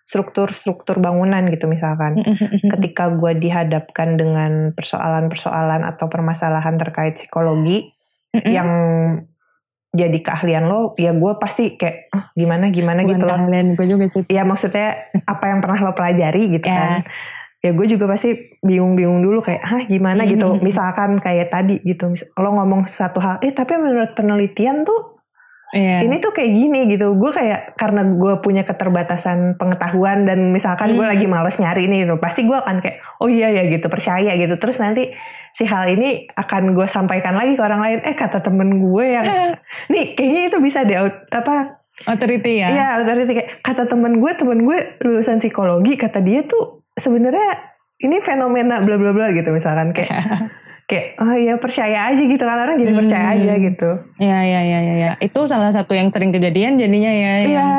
[0.08, 2.24] struktur-struktur bangunan gitu misalkan.
[2.63, 7.91] Ketika gue dihadapkan dengan persoalan-persoalan atau permasalahan terkait psikologi
[8.48, 8.70] yang
[9.91, 13.34] jadi keahlian lo ya gue pasti kayak ah, gimana gimana Bukan gitu loh.
[13.36, 14.24] Keahlian gue juga sih.
[14.30, 14.88] ya maksudnya
[15.26, 16.78] apa yang pernah lo pelajari gitu Ya.
[16.78, 16.91] kan.
[17.65, 18.30] Ya gue juga pasti
[18.62, 20.62] bingung-bingung dulu kayak hah gimana gitu.
[20.62, 25.16] misalkan kayak tadi gitu lo ngomong satu hal eh tapi menurut penelitian tuh
[25.67, 25.99] Iya.
[25.99, 31.03] ini tuh kayak gini gitu gue kayak karena gue punya keterbatasan pengetahuan dan misalkan gue
[31.03, 31.12] Hmm.
[31.12, 34.56] lagi males nyari nih gitu, pasti gue akan kayak oh iya ya gitu percaya gitu
[34.56, 35.12] terus nanti
[35.51, 39.27] si hal ini akan gue sampaikan lagi ke orang lain eh kata temen gue yang
[39.91, 40.97] nih kayaknya itu bisa deh
[41.30, 41.75] apa
[42.06, 42.69] Authority ya.
[42.69, 47.58] Iya, authority kayak kata temen gue, temen gue lulusan psikologi, kata dia tuh sebenarnya
[47.97, 50.13] ini fenomena bla bla bla gitu misalkan kayak
[50.88, 53.02] kayak oh iya percaya aja gitu kan orang jadi Hmm.
[53.04, 53.89] percaya aja gitu.
[54.17, 54.93] Iya, iya, iya, iya.
[54.97, 55.12] Ya.
[55.19, 57.34] Itu salah satu yang sering kejadian jadinya ya.
[57.38, 57.52] Iya.
[57.54, 57.69] yang,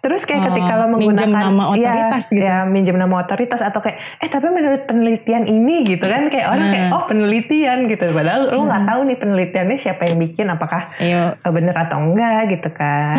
[0.00, 2.44] Terus kayak eh, ketika lo minjem menggunakan nama iya, otoritas gitu.
[2.44, 6.68] ya minjem nama otoritas atau kayak eh tapi menurut penelitian ini gitu kan kayak orang
[6.68, 6.94] kayak Hmm.
[6.94, 8.90] oh penelitian gitu padahal lo nggak Hmm.
[8.92, 11.40] tahu nih penelitiannya siapa yang bikin apakah Iya.
[11.40, 13.16] eh, bener atau enggak gitu kan.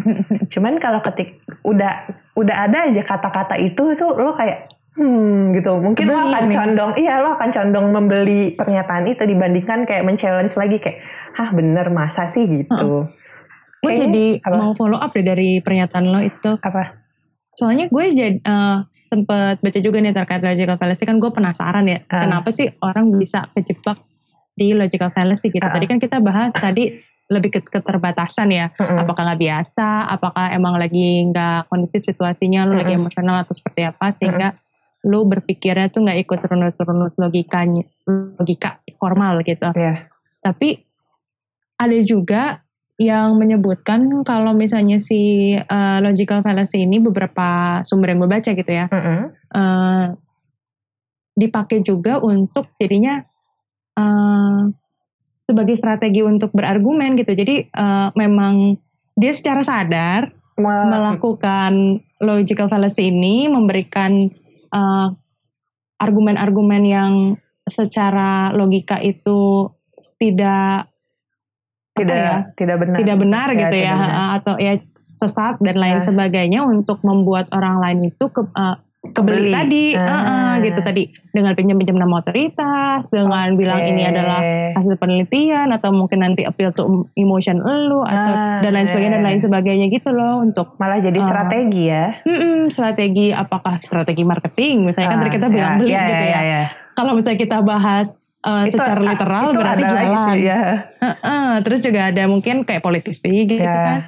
[0.52, 1.92] Cuman kalau ketik udah
[2.36, 4.68] udah ada aja kata-kata itu tuh lo kayak
[4.98, 5.72] hmm gitu.
[5.74, 6.56] Mungkin lo Kebeli akan nih.
[6.56, 10.98] condong, iya lo akan condong membeli pernyataan itu dibandingkan kayak men-challenge lagi kayak,
[11.32, 13.06] hah bener masa sih gitu.
[13.78, 14.56] gue Kayaknya- jadi apa?
[14.58, 16.58] mau follow up deh dari pernyataan lo itu.
[16.58, 16.98] Apa?
[17.54, 22.02] Soalnya gue jadi eh, sempet baca juga nih terkait logical fallacy kan gue penasaran ya
[22.04, 22.26] Ah.
[22.26, 24.02] kenapa sih orang bisa kejebak
[24.52, 25.62] di logical fallacy gitu.
[25.62, 25.70] Ah.
[25.70, 26.90] Tadi kan kita bahas tadi
[27.28, 28.66] lebih ke keterbatasan ya.
[28.74, 28.98] Mm-mm.
[28.98, 33.06] Apakah nggak biasa, apakah emang lagi nggak kondusif situasinya, lu lagi Mm-mm.
[33.06, 34.58] emosional atau seperti apa sehingga
[35.08, 37.82] lu berpikirnya tuh nggak ikut runut-runut logikanya,
[38.36, 39.72] logika formal gitu.
[39.72, 40.12] Iya.
[40.44, 40.84] Tapi
[41.80, 42.60] ada juga
[42.98, 48.72] yang menyebutkan kalau misalnya si uh, logical fallacy ini beberapa sumber yang gue baca gitu
[48.74, 49.20] ya, Mm-mm.
[49.54, 50.04] uh,
[51.38, 53.22] dipakai juga untuk jadinya
[53.94, 54.66] uh,
[55.46, 57.32] sebagai strategi untuk berargumen gitu.
[57.38, 58.74] Jadi uh, memang
[59.14, 64.26] dia secara sadar Mal- melakukan logical fallacy ini memberikan
[64.70, 65.12] uh,
[65.98, 67.12] argumen-argumen yang
[67.68, 69.68] secara logika itu
[70.16, 70.88] tidak
[71.98, 72.96] tidak ya, tidak benar.
[73.02, 74.10] tidak benar Ya, gitu ya benar.
[74.14, 74.72] uh, atau ya
[75.18, 76.04] sesat dan lain Ah.
[76.04, 78.78] sebagainya untuk membuat orang lain itu ke, uh,
[79.10, 79.52] kebeli Kebeli.
[79.52, 80.54] tadi uh, uh, Ah.
[80.58, 84.40] gitu tadi dengan pinjam-pinjam nama otoritas dengan bilang ini adalah
[84.74, 89.24] hasil penelitian atau mungkin nanti appeal to emotion lu atau Ah, dan lain sebagainya dan
[89.24, 91.26] lain sebagainya gitu loh untuk malah jadi Ah.
[91.26, 92.06] strategi ya.
[92.22, 96.24] Mm-mm, strategi apakah strategi marketing misalnya kan tadi Ah, kita bilang ya, beli ya, gitu
[96.24, 96.30] ya.
[96.30, 96.62] ya, ya.
[96.92, 100.26] Kalau misalnya kita bahas uh, Itu, secara ah, literal itu berarti jualan.
[100.26, 100.60] sih, ya.
[100.98, 103.74] Heeh, terus juga ada mungkin kayak politisi gitu Ya.
[103.84, 104.00] kan.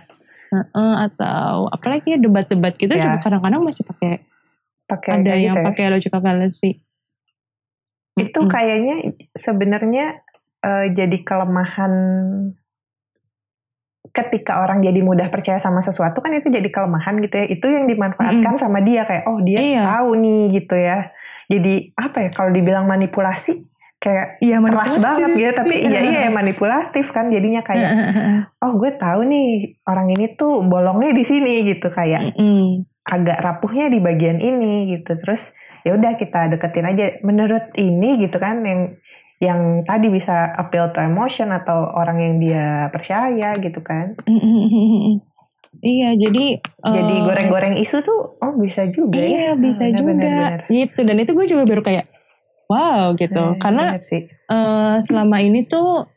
[0.51, 3.07] Heeh, atau apalagi ya debat-debat gitu Ya.
[3.07, 4.27] juga kadang-kadang masih pakai
[4.91, 5.67] Pakai ada yang gitu ya.
[5.71, 6.71] pakai logical fallacy.
[8.17, 8.51] Itu Mm-mm.
[8.51, 8.95] kayaknya
[9.33, 10.05] sebenarnya
[10.61, 11.93] eh, jadi kelemahan
[14.11, 17.47] ketika orang jadi mudah percaya sama sesuatu kan itu jadi kelemahan gitu ya.
[17.47, 19.83] Itu yang dimanfaatkan sama dia kayak oh dia Iya.
[19.87, 21.15] tahu nih gitu ya.
[21.47, 23.63] Jadi apa ya kalau dibilang manipulasi
[24.01, 27.91] kayak Iya keras banget gitu tapi iya iya manipulatif kan jadinya kayak
[28.65, 29.49] oh gue tahu nih
[29.85, 32.89] orang ini tuh bolongnya di sini gitu kayak Mm-mm.
[33.11, 35.43] Agak rapuhnya di bagian ini gitu terus
[35.83, 38.81] ya udah kita deketin aja menurut ini gitu kan yang
[39.41, 44.15] yang tadi bisa appeal to emotion atau orang yang dia percaya gitu kan
[45.71, 50.03] Iya, jadi jadi eh, goreng-goreng isu tuh oh bisa juga Iya, ya bisa Ah, benar,
[50.03, 50.11] juga.
[50.11, 50.61] benar, benar.
[50.67, 52.07] Gitu dan itu gue juga baru kayak
[52.67, 53.39] wow gitu.
[53.39, 56.11] Eh, Karena eh, selama ini tuh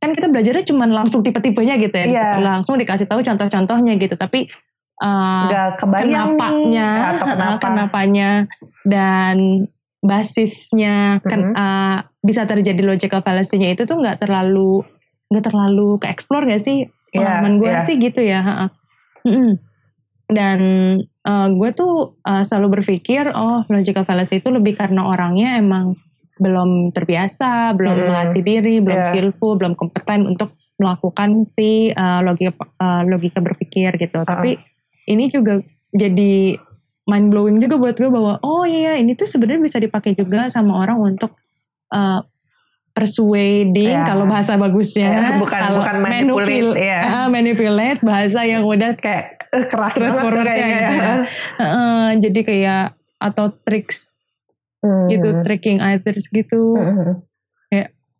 [0.00, 2.04] kan kita belajarnya cuma langsung tipe-tipenya gitu ya.
[2.08, 4.16] Di situ langsung dikasih tahu contoh-contohnya gitu.
[4.16, 4.48] Tapi
[4.94, 8.30] eh, nggak kebayang kenapanya, nih atau eh, kenapa kenapanya
[8.84, 9.36] dan
[10.00, 11.54] basisnya kan, Mhm.
[11.56, 14.84] eh, bisa terjadi logical fallacy-nya itu tuh nggak terlalu
[15.32, 17.80] nggak terlalu ke explore gak sih Iya, pengalaman gue iya.
[17.80, 18.68] sih gitu ya.
[19.24, 19.56] Mm-mm.
[20.26, 20.60] dan
[21.00, 25.96] eh, gue tuh eh, selalu berpikir oh logical fallacy itu lebih karena orangnya emang
[26.36, 29.06] belum terbiasa belum Hmm, melatih diri belum iya.
[29.08, 34.56] skillful belum kompeten untuk melakukan si eh, logika eh, logika berpikir gitu tapi
[35.06, 36.56] ini juga jadi
[37.04, 40.80] mind blowing juga buat gue bahwa oh iya ini tuh sebenarnya bisa dipakai juga sama
[40.80, 41.36] orang untuk
[41.90, 42.24] uh,
[42.90, 44.06] persuading Ya.
[44.06, 47.00] kalau bahasa bagusnya Ya, bukan- kalau bukan manipulate, ya.
[47.02, 51.14] ah, manipulate bahasa yang udah kayak eh, keras banget ya kayaknya gitu ya.
[51.58, 52.84] Uh, jadi kayak
[53.18, 54.14] atau tricks
[54.78, 55.08] Hmm.
[55.08, 57.16] gitu tricking others gitu Hmm.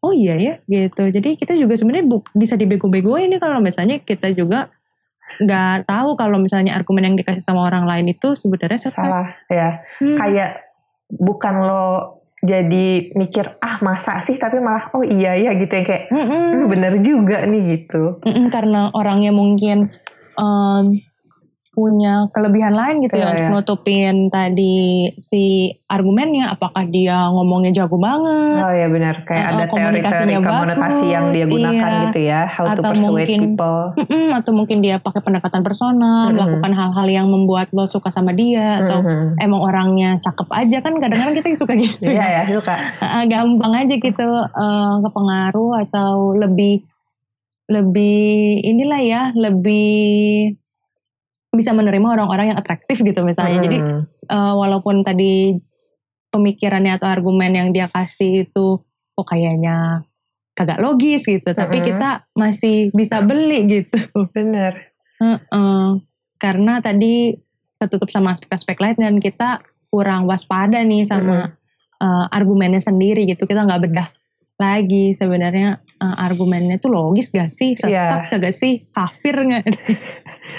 [0.00, 4.68] oh iya ya gitu jadi kita juga sebenarnya bisa dibego-begoin nih kalau misalnya kita juga
[5.40, 9.08] nggak tahu kalau misalnya argumen yang dikasih sama orang lain itu sebenarnya sesat.
[9.10, 9.82] Salah ya.
[10.02, 10.18] Hmm.
[10.18, 10.50] kayak
[11.10, 11.86] bukan lo
[12.44, 14.36] jadi mikir ah masa sih?
[14.36, 16.28] Tapi malah oh iya ya gitu yang kayak Mm-mm.
[16.60, 18.20] "Hmm, bener juga nih gitu.
[18.20, 19.88] Mm-mm, karena orangnya mungkin
[20.36, 20.84] em,
[21.74, 23.52] punya kelebihan lain gitu ya Iya, untuk iya.
[23.52, 24.78] nutupin tadi
[25.16, 25.42] si
[25.84, 31.24] argumennya apakah dia ngomongnya jago banget oh ya benar kayak Uh, ada teori-teori komunikasi yang
[31.28, 32.02] dia gunakan iya.
[32.04, 35.98] gitu ya how to Atau persuade mungkin- people Mm-mm, atau mungkin dia pakai pendekatan personal
[36.24, 36.34] Mm-mm.
[36.34, 39.36] melakukan hal-hal yang membuat lo suka sama dia atau Mhm.
[39.38, 43.94] emang orangnya cakep aja kan kadang-kadang kita suka gitu iya ya suka Ah, gampang aja
[43.94, 46.86] gitu eh, kepengaruh atau lebih
[47.66, 48.28] lebih
[48.62, 50.52] inilah ya lebih
[51.54, 53.58] bisa menerima orang-orang yang atraktif gitu misalnya.
[53.62, 54.00] Jadi Mhm.
[54.28, 55.54] eh, walaupun tadi
[56.28, 58.82] pemikirannya atau argumen yang dia kasih itu
[59.14, 60.02] kok kayaknya
[60.52, 61.50] kagak logis gitu.
[61.50, 61.88] Tapi Mm-mm.
[61.94, 63.98] kita masih bisa beli gitu.
[64.30, 64.90] Bener.
[65.14, 66.02] Heeh.
[66.34, 67.32] karena tadi
[67.80, 71.54] ketutup sama aspek-aspek lain dan kita kurang waspada nih sama
[72.02, 73.46] eh, argumennya sendiri gitu.
[73.46, 74.08] Kita nggak bedah
[74.54, 77.78] lagi sebenarnya eh, argumennya tuh logis gak sih?
[77.78, 78.36] Sesat Iya.
[78.36, 78.84] gak sih?
[78.90, 79.38] Kafir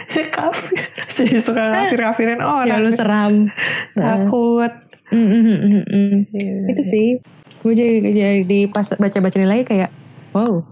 [0.07, 3.33] nggak kafir jadi suka kafir kafirin ya orang lu seram
[3.97, 4.71] takut
[5.05, 6.13] Mm, mm, mm.
[6.33, 6.55] Iya.
[6.73, 7.07] itu sih
[7.61, 9.93] gue jadi jadi pas baca baca lagi kayak
[10.33, 10.65] wow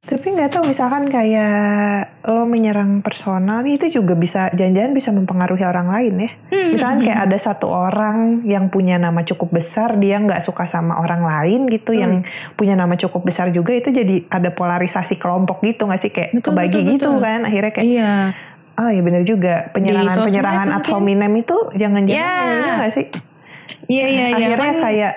[0.00, 5.62] Tapi nggak tahu misalkan kayak lo menyerang personal nih itu juga bisa jangan-jangan bisa mempengaruhi
[5.62, 6.30] orang lain ya.
[6.50, 10.98] Hmm, Misalkan kayak ada satu orang yang punya nama cukup besar dia nggak suka sama
[10.98, 12.00] orang lain gitu Betul.
[12.00, 12.12] yang
[12.56, 16.48] punya nama cukup besar juga itu jadi ada polarisasi kelompok gitu nggak sih kayak Betul,
[16.48, 17.20] kebagi betul, gitu betul.
[17.20, 18.12] kan akhirnya kayak Iya.
[18.80, 22.32] Oh iya bener juga penyerangan sosmed penyerangan ad hominem itu jangan-jangan Ya.
[22.56, 23.06] iya nggak sih
[23.86, 24.36] Iya iya iya.
[24.50, 25.14] akhirnya Kan- kayak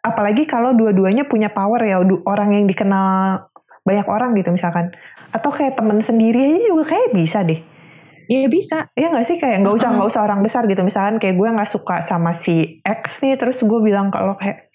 [0.00, 3.40] apalagi kalau dua-duanya punya power ya orang yang dikenal
[3.82, 4.92] banyak orang gitu misalkan
[5.30, 7.60] atau kayak temen sendiri aja juga kayak bisa deh
[8.26, 8.86] Iya bisa.
[8.94, 9.96] Iya nggak sih kayak nggak usah Uh-uh.
[9.96, 13.58] nggak usah orang besar gitu misalkan kayak gue nggak suka sama si X nih terus
[13.58, 14.70] gue bilang kalau kayak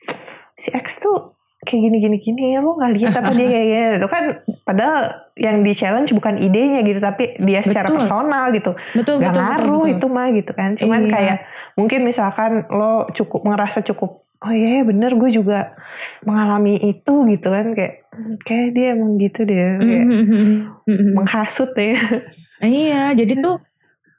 [0.56, 1.35] si X tuh
[1.66, 4.24] kayak gini gini gini ya lo nggak lihat apa dia kayak gini itu kan
[4.62, 4.98] padahal
[5.36, 7.98] yang di challenge bukan idenya gitu tapi dia secara Betul.
[8.00, 9.42] personal gitu Betul nggak betul betul.
[9.42, 9.94] ngaruh betul.
[9.94, 11.12] itu mah gitu kan cuman Iya.
[11.12, 11.38] kayak
[11.76, 15.74] mungkin misalkan lo cukup ngerasa cukup oh iya bener gue juga
[16.22, 20.06] mengalami itu gitu kan kayak "Hmm, kayak dia emang gitu deh kayak
[20.86, 21.14] Mhm.
[21.14, 21.98] menghasut ya
[22.58, 23.60] Iya, jadi tuh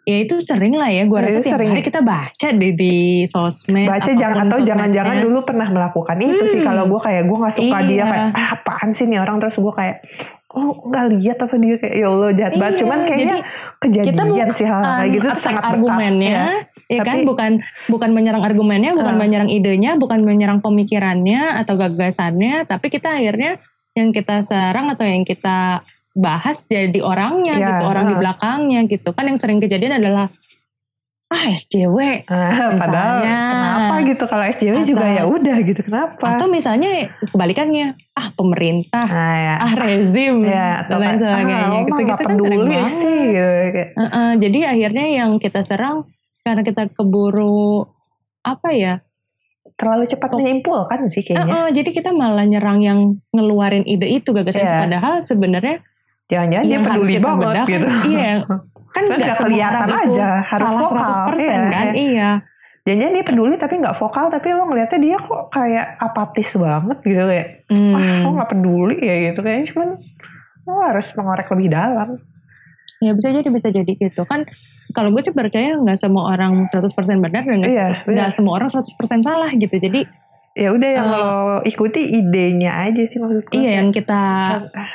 [0.06, 1.02] ya itu sering lah ya.
[1.04, 1.68] Gue Ya, rasa tiap sering.
[1.68, 2.94] hari kita baca deh di
[3.26, 3.84] sosmed.
[3.84, 6.68] baca jangan atau jangan-jangan dulu pernah melakukan itu sih Hmm.
[6.68, 8.04] kalau gue kayak gue nggak suka dia Iya.
[8.06, 9.96] kayak ah, apaan sih nih orang terus gue kayak
[10.48, 13.44] oh nggak lihat apa dia kayak ya Allah jahat banget Iya, cuman kayaknya jadi
[13.76, 16.38] kejadian kita bukan sih hal kayak gitu tuh sangat argumennya,
[16.86, 17.16] ya kan?
[17.16, 17.50] Tapi- Bukan
[17.88, 19.20] bukan menyerang argumennya, bukan Ah.
[19.20, 23.58] menyerang idenya, bukan menyerang pemikirannya atau gagasannya, tapi kita akhirnya
[23.92, 25.82] yang kita serang atau yang kita
[26.16, 28.18] bahas jadi orangnya Ya, gitu, orang di ah.
[28.18, 29.12] belakangnya gitu.
[29.12, 30.32] Kan yang sering kejadian adalah
[31.26, 33.38] ah SJW Ah, padahal Misalnya.
[33.50, 39.04] kenapa gitu kalau SJW juga Atau- ya udah gitu kenapa atau misalnya kebalikannya ah pemerintah
[39.04, 42.92] nah ya ah rezim ya dan lain sebagainya ah, gitu-gitu nggak kan sering banget.
[42.96, 43.42] sih gitu.
[43.68, 46.06] kayak, Heeh, jadi akhirnya yang kita serang
[46.40, 47.90] karena kita keburu
[48.40, 48.94] apa ya?
[49.74, 50.38] terlalu cepat Oh.
[50.38, 52.98] menyimpulkan sih kayaknya Heeh, jadi kita malah nyerang yang
[53.28, 54.62] ngeluarin ide itu gagasan.
[54.62, 54.78] Iya.
[54.80, 55.82] padahal sebenarnya
[56.26, 57.64] jangan-jangan dia yang harus peduli banget bedah.
[57.64, 57.86] kan, gitu.
[58.10, 58.58] Iya kan
[58.96, 61.86] Kan nggak semua kelihatan aja, harus salah vokal, 100% iya, kan?
[61.92, 61.92] Iya.
[61.94, 62.30] iya
[62.86, 67.22] Jangan dia peduli tapi nggak vokal tapi lo ngeliatnya dia kok kayak apatis banget gitu
[67.26, 67.92] kayak Hmm.
[67.92, 69.38] wah lo nggak peduli ya gitu.
[69.42, 69.88] Kayaknya cuman
[70.64, 72.08] lo harus mengorek lebih dalam.
[73.02, 74.22] Ya bisa jadi bisa jadi gitu.
[74.22, 74.46] Kan
[74.94, 78.70] kalau gue sih percaya nggak semua orang 100% benar dan nggak Iya, nggak semua orang
[78.70, 78.86] 100%
[79.20, 79.74] salah gitu.
[79.76, 80.06] Jadi
[80.56, 81.12] ya udah yang Eh.
[81.12, 81.26] lo
[81.62, 84.20] ikuti idenya aja sih maksud gue iya yang kita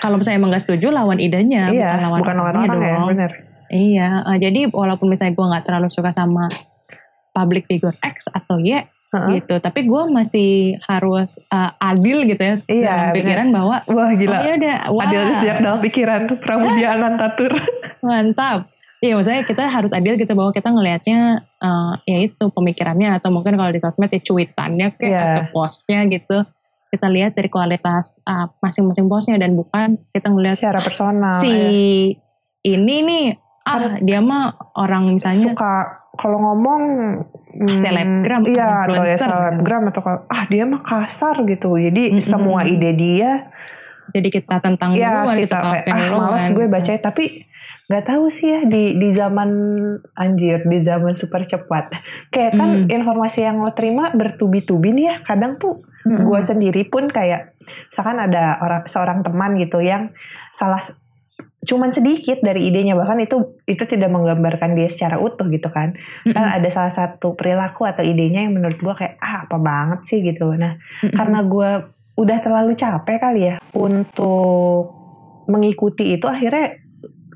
[0.02, 3.08] kalau misalnya emang nggak setuju lawan idenya iya bukan lawan bukan lawan orangnya orang ya
[3.08, 3.32] bener.
[3.72, 6.52] Iya, eh, jadi walaupun misalnya gue nggak terlalu suka sama
[7.32, 9.28] public figure X atau Y Heeh.
[9.38, 14.12] gitu, tapi gue masih harus eh, adil gitu ya Iya, dalam pikiran bahwa wah oh
[14.12, 15.04] gila ya udah, wah.
[15.06, 16.22] adil sejak dalam pikiran.
[16.40, 17.52] Pramudia Anantatur.
[18.02, 18.68] Mantap.
[19.02, 23.58] Iya, maksudnya kita harus adil gitu bahwa kita ngelihatnya eh, ya itu pemikirannya atau mungkin
[23.58, 25.22] kalau di sosmed ya cuitannya kayak Iya.
[25.26, 26.46] atau postnya gitu.
[26.94, 32.78] Kita lihat dari kualitas eh, masing-masing postnya dan bukan kita ngelihat secara personal si ya.
[32.78, 33.26] ini nih
[33.62, 36.82] ah dia mah orang misalnya suka kalau ngomong
[37.62, 42.26] hmm, selebgram, iya atau ya selebgram atau ah dia mah kasar gitu jadi Mm-mm.
[42.26, 43.54] semua ide dia
[44.12, 47.46] jadi kita tentang ya duluan, kita kayak tentang ah males gue baca tapi
[47.86, 49.50] nggak tahu sih ya di di zaman
[50.14, 51.92] anjir di zaman super cepat
[52.30, 52.88] kayak kan Hmm.
[52.88, 56.24] informasi yang lo terima bertubi-tubi nih ya kadang tuh Mm-mm.
[56.24, 57.54] gue sendiri pun kayak
[57.90, 60.10] misalkan ada orang seorang teman gitu yang
[60.52, 60.82] salah
[61.62, 65.94] cuman sedikit dari idenya bahkan itu itu tidak menggambarkan dia secara utuh gitu kan
[66.26, 70.26] kan ada salah satu perilaku atau idenya yang menurut gue kayak ah apa banget sih
[70.26, 70.74] gitu nah
[71.06, 71.14] Mm-mm.
[71.14, 71.70] karena gue
[72.18, 74.98] udah terlalu capek kali ya untuk
[75.46, 76.82] mengikuti itu akhirnya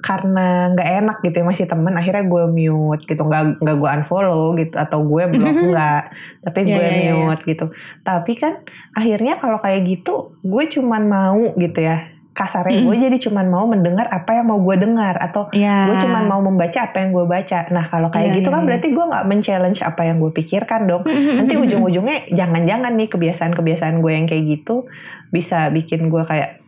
[0.06, 3.26] karena nggak enak gitu ya masih temen akhirnya gue mute gitu.
[3.26, 6.04] Nggak nggak gue unfollow gitu atau gue blok nggak.
[6.46, 7.66] Tapi Iya, gue iya, iya, mute gitu.
[8.06, 8.62] Tapi kan
[8.94, 12.06] akhirnya kalau kayak gitu gue cuman mau gitu ya.
[12.36, 12.92] Kasarnya Mm-mm.
[12.92, 15.88] gue jadi cuman mau mendengar apa yang mau gue dengar atau ya.
[15.88, 17.60] gue cuman mau membaca apa yang gue baca.
[17.72, 18.68] Nah kalau kayak Iya, gitu iya, kan iya.
[18.68, 21.02] berarti gue nggak men-challenge apa yang gue pikirkan dong.
[21.08, 24.84] Nanti ujung-ujungnya jangan-jangan nih kebiasaan-kebiasaan gue yang kayak gitu
[25.32, 26.60] bisa bikin gue kayak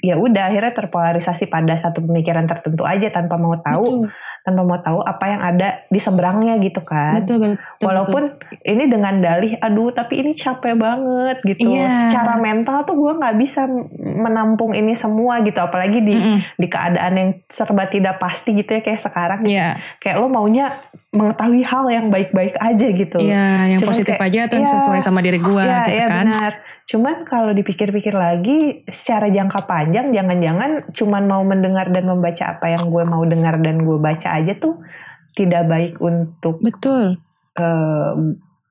[0.00, 4.08] ya udah akhirnya terpolarisasi pada satu pemikiran tertentu aja tanpa mau tahu betul,
[4.40, 7.20] tanpa mau tahu apa yang ada di seberangnya gitu kan.
[7.20, 8.22] Betul, betul, betul, walaupun
[8.64, 11.68] ini dengan dalih aduh tapi ini capek banget gitu.
[11.68, 12.08] Iya.
[12.08, 13.68] secara mental tuh gue nggak bisa
[14.00, 16.38] menampung ini semua gitu apalagi di Mm-mm.
[16.56, 19.40] di keadaan yang serba tidak pasti gitu ya kayak sekarang.
[19.44, 20.72] Iya, kayak lo maunya
[21.10, 25.00] mengetahui hal yang baik-baik aja gitu iya, yang Cuman positif kayak, aja atau iya, sesuai
[25.02, 26.26] sama diri gue Iya, gitu iya kan.
[26.26, 26.52] benar.
[26.86, 32.94] Cuman kalau dipikir-pikir lagi, secara jangka panjang, jangan-jangan cuman mau mendengar dan membaca apa yang
[32.94, 34.78] gue mau dengar dan gue baca aja tuh
[35.34, 37.18] tidak baik untuk Betul.
[37.58, 38.12] eh,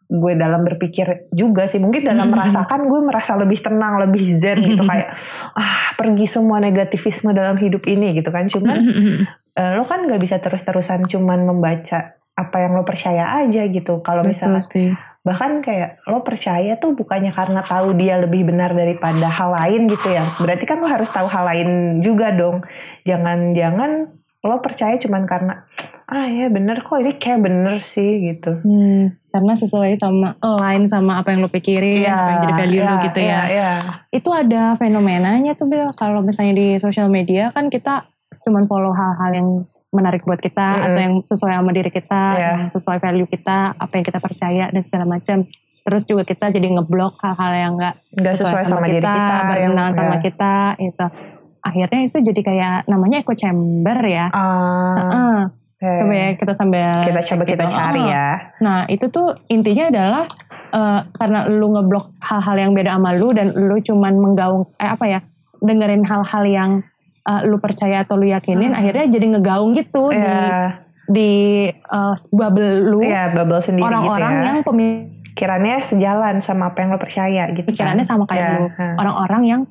[0.09, 2.39] gue dalam berpikir juga sih mungkin dalam Mm-mm.
[2.39, 5.13] merasakan gue merasa lebih tenang lebih zen gitu kayak
[5.53, 8.89] ah pergi semua negativisme dalam hidup ini gitu kan cuman
[9.53, 14.23] eh, lo kan nggak bisa terus-terusan cuman membaca apa yang lo percaya aja gitu kalau
[14.23, 14.89] Betul misalnya sih.
[15.27, 20.07] bahkan kayak lo percaya tuh bukannya karena tahu dia lebih benar daripada hal lain gitu
[20.07, 22.63] ya berarti kan lo harus tahu hal lain juga dong
[23.03, 25.67] jangan-jangan lo percaya cuman karena
[26.07, 31.19] ah ya bener kok ini kayak bener sih gitu Hmm, karena sesuai sama align sama
[31.19, 33.27] apa yang lo pikirin, apa yang jadi value lo gitu ya.
[33.27, 33.71] iya, iya.
[34.09, 38.07] Itu ada fenomenanya tuh Bil, kalau misalnya di sosial media kan kita
[38.41, 39.49] cuman follow hal-hal yang
[39.89, 40.85] menarik buat kita Mm-mm.
[40.85, 42.41] atau yang sesuai sama diri kita, Iya.
[42.45, 45.37] yang sesuai value kita, apa yang kita percaya dan segala macam.
[45.79, 49.15] Terus juga kita jadi ngeblok hal-hal yang enggak nggak sesuai sama, diri kita
[49.49, 50.21] berkenaan sama ya.
[50.21, 51.05] kita itu.
[51.59, 54.29] Akhirnya itu jadi kayak namanya echo chamber ya.
[54.29, 55.37] Ah, Heeh.
[55.49, 55.89] oke.
[56.05, 57.73] Coba ya kita sambil kita coba kita gitu.
[57.73, 58.27] cari ya
[58.59, 60.23] Nah itu tuh intinya adalah
[60.69, 65.05] eh, karena lu ngeblok hal-hal yang beda sama lu dan lu cuman menggaung eh apa
[65.07, 65.19] ya
[65.59, 66.71] dengerin hal-hal yang
[67.21, 68.79] eh, lu percaya atau lu yakinin Hmm.
[68.79, 70.79] akhirnya jadi ngegaung gitu di ya
[71.09, 71.31] di
[71.67, 73.01] eh, bubble lu.
[73.01, 74.47] Ya bubble sendiri orang-orang gitu ya.
[74.47, 74.59] yang
[75.25, 78.11] pikirannya sejalan sama apa yang lo percaya gitu pemikirannya kan.
[78.11, 78.67] sama kayak Ya, lu.
[78.97, 79.61] orang-orang yang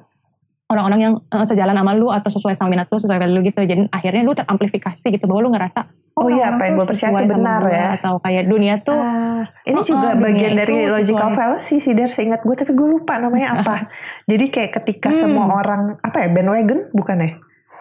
[0.69, 3.61] orang-orang yang eh, sejalan sama lu atau sesuai sama minat lu sesuai value lu gitu
[3.61, 7.11] jadi akhirnya lu teramplifikasi gitu bahwa lu ngerasa Oh iya, orang-orang apa yang gue percaya
[7.15, 7.87] sama benar ya.
[7.95, 11.39] atau kayak dunia tuh Ah, ini Oh, juga oh, bagian dari itu logical sesuai.
[11.39, 13.77] fallacy sih dari seingat gue tapi gue lupa namanya apa.
[14.31, 15.21] Jadi kayak ketika Hmm.
[15.21, 17.31] semua orang apa ya bandwagon bukan ya?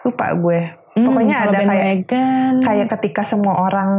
[0.00, 0.60] Lupa gue.
[0.94, 1.66] hmm, pokoknya ada kayak-
[2.06, 3.90] bandwagon, Kayak ketika semua orang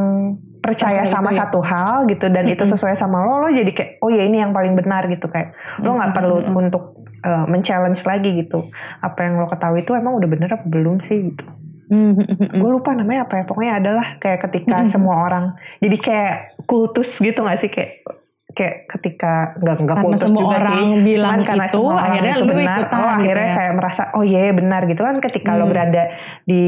[0.59, 1.39] percaya Percaya sama itu ya.
[1.41, 2.73] satu hal gitu dan itu Mm-mm.
[2.75, 5.95] sesuai sama lo, lo jadi kayak oh ya ini yang paling benar gitu kayak lo
[5.95, 6.59] nggak perlu mm-mm.
[6.61, 8.67] untuk uh, men-challenge lagi gitu.
[9.03, 11.45] Apa yang lo ketahui itu emang udah bener apa belum sih gitu.
[11.89, 12.59] Hmm, hmm, hmm, hmm.
[12.61, 14.93] gue lupa namanya apa ya pokoknya adalah kayak ketika Mm-mm.
[14.93, 16.35] semua orang jadi kayak
[16.69, 18.05] kultus gitu gak sih kayak
[18.49, 22.01] kayak ketika nggak nggak kultus semua juga orang sih bilang Cuman karena itu semua orang
[22.01, 23.55] akhirnya itu lu benar ikutan oh, gitu akhirnya ya.
[23.55, 25.71] kayak merasa oh iya benar gitu kan ketika lo Hmm.
[25.71, 26.03] berada
[26.43, 26.63] di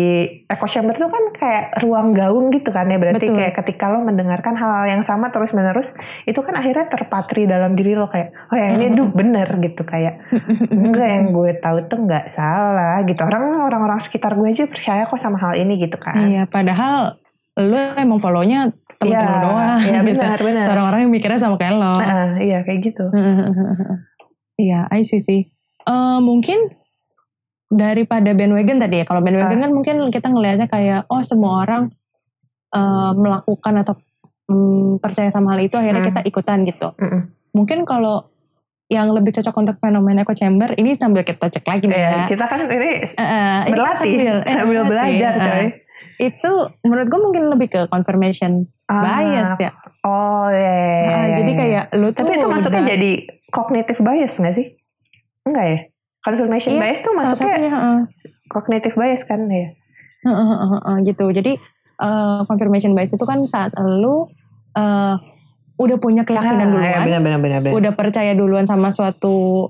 [0.46, 3.36] echo chamber itu kan kayak ruang gaung gitu kan ya berarti Betul.
[3.36, 5.90] kayak ketika lo mendengarkan hal-hal yang sama terus menerus
[6.24, 8.98] itu kan akhirnya terpatri dalam diri lo kayak oh ya ini Hmm.
[8.98, 10.14] tuh bener gitu kayak
[10.70, 15.18] enggak yang gue tahu tuh nggak salah gitu orang orang-orang sekitar gue aja percaya kok
[15.18, 17.18] sama hal ini gitu kan Iya, padahal
[17.52, 20.08] lu emang follow-nya temen-temen Iya, lu doang Iya gitu.
[20.14, 20.66] benar benar.
[20.70, 21.94] Orang-orang yang mikirnya sama kayak lo.
[21.98, 23.06] Nah, iya kayak gitu.
[24.60, 25.42] Iya, I see sih.
[25.82, 26.70] Eh, mungkin
[27.68, 29.06] daripada bandwagon tadi ya.
[29.06, 29.64] Kalau bandwagon Ah.
[29.64, 31.90] kan mungkin kita ngelihatnya kayak oh semua orang
[32.70, 34.00] eh, melakukan atau
[34.46, 36.10] mm, percaya sama hal itu akhirnya Hmm.
[36.10, 36.94] kita ikutan gitu.
[36.96, 37.22] Mm-mm.
[37.52, 38.32] Mungkin kalau
[38.88, 42.24] yang lebih cocok untuk fenomena echo chamber ini sambil kita cek lagi nih Iya, ya.
[42.28, 42.92] kita kan ini ini
[43.68, 45.40] berlatih sambil, eh, sambil belajar eh.
[45.42, 45.66] coy.
[46.22, 49.72] Itu menurut gue mungkin lebih ke confirmation Ah, bias ya.
[50.02, 50.60] Oh iya.
[50.60, 51.58] iya, Ah, iya, jadi iya.
[51.58, 53.12] kayak lu tuh Tapi itu masuknya udah- jadi
[53.50, 54.68] cognitive bias nggak sih?
[55.42, 55.80] Enggak ya?
[56.22, 58.00] Confirmation Iya, bias tuh masuknya satunya, heeh.
[58.48, 59.68] cognitive bias kan ya?
[60.22, 61.26] Heeh, heeh, heeh, gitu.
[61.30, 61.52] Jadi
[61.98, 64.28] eh, confirmation bias itu kan saat lu
[64.74, 65.16] eh,
[65.78, 67.74] udah punya keyakinan Ah, duluan, iya, benar benar benar benar.
[67.74, 69.70] udah percaya duluan sama suatu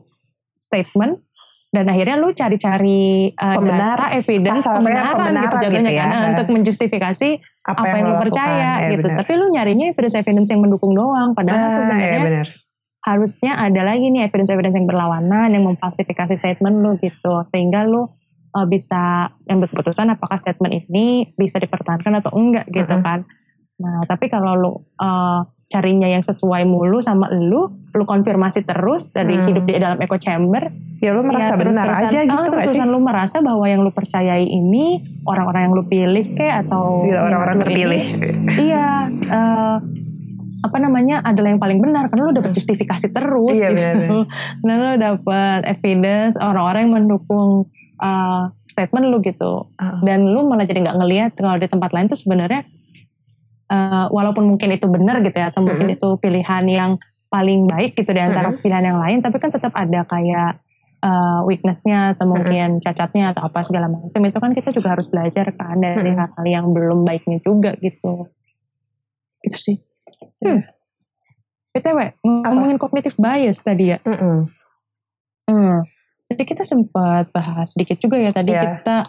[0.58, 1.24] statement,
[1.70, 6.02] dan akhirnya lu cari-cari Pembenar- data, evidence, kasarnya pembenaran, gitu pembenaran jatuhnya gitu ya.
[6.02, 6.28] kan, Nah.
[6.30, 7.30] untuk menjustifikasi
[7.62, 8.72] apa, yang, lu lo percaya.
[8.86, 9.06] Iya, gitu.
[9.06, 9.18] benar.
[9.22, 12.48] Tapi lu nyarinya evidence-evidence yang mendukung doang, padahal Ah, sebenarnya benar.
[13.02, 18.10] harusnya ada lagi nih evidence-evidence yang berlawanan yang memfalsifikasi statement lu gitu sehingga lu
[18.56, 23.06] uh, bisa ambil keputusan apakah statement ini bisa dipertahankan atau enggak gitu Mm-mm.
[23.06, 23.20] kan
[23.82, 29.34] nah tapi kalau lu uh, carinya yang sesuai mulu sama lu lu konfirmasi terus dari
[29.34, 29.48] Hmm.
[29.48, 30.68] hidup di dalam echo chamber
[31.00, 32.50] Ya lu merasa ya, benar terus-terusan- aja gitu nggak sih?
[32.52, 34.86] terus-terusan lu merasa bahwa yang lu percayai ini
[35.24, 38.02] orang-orang yang lu pilih kayak atau yang orang-orang lu ini- terpilih.
[38.62, 39.78] iya eh,
[40.62, 44.30] apa namanya adalah yang paling benar karena lu dapet justifikasi terus Iya, gitu.
[44.62, 47.66] Nah lu dapet evidence orang-orang yang mendukung
[47.98, 49.98] uh, statement lu gitu Ah.
[50.02, 52.62] dan lu malah jadi nggak ngelihat kalau di tempat lain tuh sebenarnya
[53.72, 56.92] uh, walaupun mungkin itu benar gitu ya atau mungkin itu pilihan yang
[57.32, 58.60] paling baik gitu di antara Mhm.
[58.60, 60.60] pilihan yang lain tapi kan tetap ada kayak
[61.00, 65.48] uh, weaknessnya atau mungkin cacatnya atau apa segala macam itu kan kita juga harus belajar
[65.56, 66.20] kan dari Mhm.
[66.20, 68.28] hal-hal yang belum baiknya juga gitu
[69.42, 69.78] itu sih
[70.44, 70.62] hmm.
[71.74, 74.46] btw ngomongin cognitive bias tadi ya Mm-mm.
[75.50, 75.82] Hmm.
[76.32, 78.80] Jadi kita sempat bahas sedikit juga ya tadi Iya.
[78.80, 79.04] kita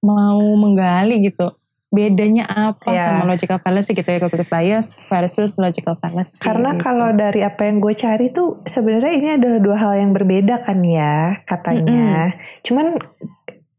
[0.00, 1.52] mau menggali gitu
[1.90, 3.02] bedanya apa Iya.
[3.10, 6.38] sama logical fallacy gitu ya cognitive bias versus logical fallacy.
[6.38, 6.86] Karena gitu.
[6.86, 10.78] kalau dari apa yang gue cari tuh sebenarnya ini adalah dua hal yang berbeda kan
[10.86, 12.30] ya katanya.
[12.62, 12.94] Cuman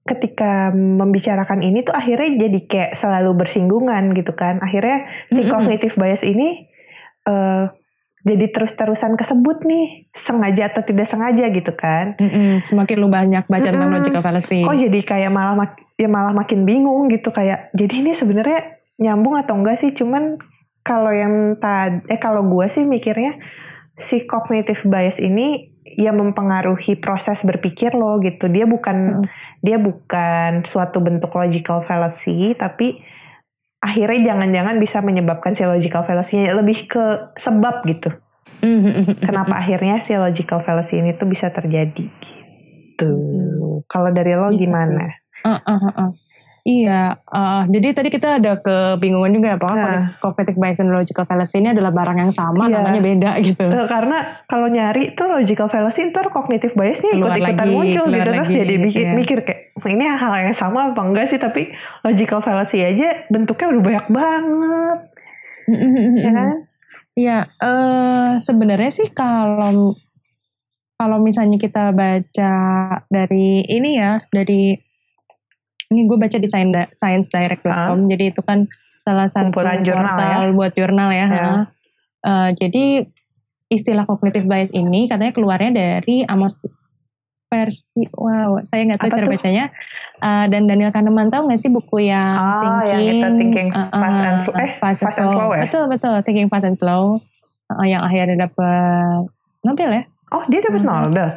[0.04, 4.60] ketika membicarakan ini tuh akhirnya jadi kayak selalu bersinggungan gitu kan.
[4.60, 5.52] Akhirnya si Mm-mm.
[5.52, 6.68] cognitive bias ini
[7.22, 7.66] eh
[8.22, 12.62] jadi terus-terusan kesebut nih sengaja atau tidak sengaja gitu kan Mm-mm.
[12.62, 13.98] Semakin lu banyak baca tentang Mm-mm.
[13.98, 14.62] logical fallacy.
[14.62, 18.60] kok jadi kayak malah mak- ya malah makin bingung gitu kayak jadi ini sebenarnya
[18.98, 20.38] nyambung atau enggak sih cuman
[20.82, 23.38] kalau yang tadi eh kalau gue sih mikirnya
[23.98, 29.26] si cognitive bias ini ya mempengaruhi proses berpikir lo gitu dia bukan Mm.
[29.60, 33.02] dia bukan suatu bentuk logical fallacy tapi
[33.82, 38.14] akhirnya jangan-jangan bisa menyebabkan si logical fallacy lebih ke sebab gitu
[38.62, 39.18] Mm-mm.
[39.26, 42.06] kenapa akhirnya si logical fallacy ini tuh bisa terjadi
[43.02, 43.12] gitu
[43.90, 46.10] kalau dari lo Bisa gimana Uh, uh, uh, uh.
[46.62, 50.06] Iya, uh, jadi tadi kita ada kebingungan juga ya, apakah Nah.
[50.22, 52.78] cognitive bias dan logical fallacy ini adalah barang yang sama, Iya.
[52.78, 53.66] namanya beda gitu.
[53.66, 58.54] Eh, karena kalau nyari tuh logical fallacy ntar kognitif biasnya ikut-ikutan muncul gitu terus lagi,
[58.54, 59.14] jadi gitu mikir, ya.
[59.18, 61.74] mikir kayak "Wah, ini hal yang sama apa enggak sih tapi
[62.06, 65.00] logical fallacy aja bentuknya udah banyak banget
[66.22, 66.56] ya kan
[67.12, 69.98] Iya, eh sebenarnya sih kalau
[70.96, 72.54] kalau misalnya kita baca
[73.10, 74.78] dari ini ya, dari
[75.92, 78.64] ini gue baca di science- sciencedirect.com, jadi itu kan
[79.02, 81.28] salah satu Kumpulan jurnal portal buat jurnal ya.
[81.28, 81.52] Ya.
[82.22, 82.86] Eh, jadi
[83.68, 86.56] istilah cognitive bias ini katanya keluarnya dari Amos
[87.46, 89.34] Persi, wow, saya nggak tahu Apa cara tuh?
[89.34, 89.66] bacanya.
[90.18, 93.88] Eh, dan Daniel Kahneman tahu nggak sih buku yang Ah, yang Thinking, itu Thinking eh,
[93.92, 95.32] Fast and Slow- eh, Fast Fast and Slow.
[95.34, 95.62] Slow ya?
[95.62, 97.20] Betul betul, Thinking Fast and Slow,
[97.74, 99.28] Eh, yang akhirnya dapat
[99.62, 100.04] Nobel ya.
[100.30, 100.88] oh dia dapat Mhm.
[100.88, 101.30] Nobel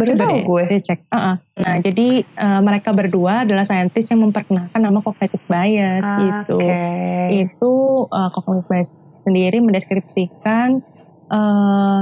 [0.00, 0.98] baru Coba tahu deh, gue dicek.
[1.12, 1.36] Uh-uh.
[1.60, 6.58] Nah, jadi eh, mereka berdua adalah saintis yang memperkenalkan nama cognitive bias Ah, gitu.
[7.28, 7.72] Itu
[8.08, 8.96] eh, cognitive bias
[9.28, 10.80] sendiri mendeskripsikan
[11.30, 12.00] eh,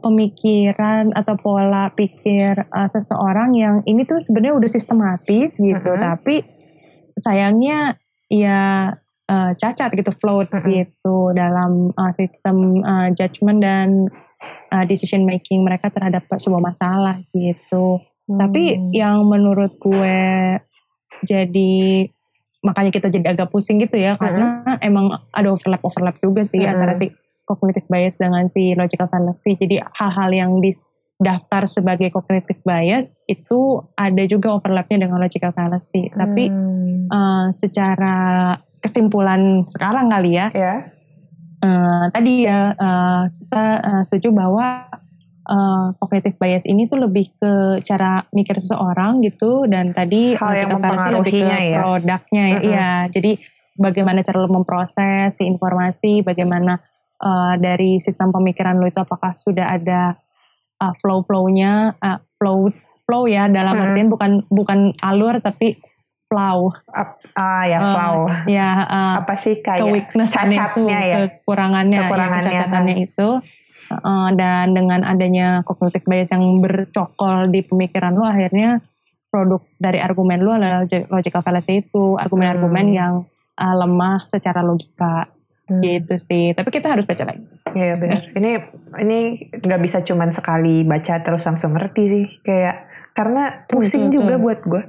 [0.00, 6.00] pemikiran atau pola pikir eh, seseorang yang ini tuh sebenarnya udah sistematis gitu, Mhm.
[6.00, 6.40] tapi
[7.16, 8.92] sayangnya ya
[9.24, 10.68] eh, cacat gitu, float Mhm.
[10.68, 13.88] gitu dalam eh, sistem eh, judgment dan
[14.72, 18.00] uh, decision making mereka terhadap sebuah masalah gitu.
[18.24, 18.88] Tapi Hmm.
[18.96, 20.20] yang menurut gue
[21.28, 21.72] jadi
[22.64, 26.72] makanya kita jadi agak pusing gitu ya karena emang ada overlap overlap juga sih Mm-mm.
[26.72, 27.12] antara si
[27.44, 29.52] cognitive bias dengan si logical fallacy.
[29.60, 30.56] Jadi hal-hal yang
[31.20, 36.08] daftar sebagai cognitive bias itu ada juga overlapnya dengan logical fallacy.
[36.16, 37.12] Tapi Hmm.
[37.12, 40.93] uh, secara kesimpulan sekarang kali ya ya
[41.64, 44.84] Eh, tadi ya eh, kita eh, setuju bahwa
[46.00, 51.12] cognitive bias ini tuh lebih ke cara mikir seseorang gitu dan tadi Hal yang fallacy
[51.12, 51.84] lebih ke ya.
[51.84, 52.56] produknya ya.
[52.56, 52.68] Mm-mm.
[52.72, 53.32] Iya, jadi
[53.76, 56.80] bagaimana cara lo memproses si informasi, bagaimana
[57.20, 60.16] eh, dari sistem pemikiran lo itu apakah sudah ada
[60.80, 62.72] eh, flow-flownya, eh, flow
[63.04, 63.84] flow ya dalam Mm-mm.
[63.92, 65.76] artian bukan bukan alur tapi
[66.34, 66.58] flow.
[66.90, 68.16] Ap- ah ya Eh, flow
[68.48, 73.28] Ya, eh, apa sih kayak weaknessannya itu, cacatnya ya kekurangannya, ya, Kekurangannya, kecacatannya itu.
[73.94, 78.82] Uh, dan dengan adanya cognitive bias yang bercokol di pemikiran lu akhirnya
[79.28, 82.96] produk dari argumen lu adalah logi- logical fallacy itu argumen-argumen Hmm.
[82.96, 83.12] yang
[83.54, 85.30] uh, lemah secara logika
[85.64, 85.80] Hmm.
[85.80, 88.20] gitu sih tapi kita harus baca lagi Iya benar.
[88.38, 88.50] Ini
[88.98, 89.18] ini
[89.52, 92.24] nggak bisa cuman sekali baca terus langsung ngerti sih.
[92.40, 94.82] Kayak karena pusing juga buat gue.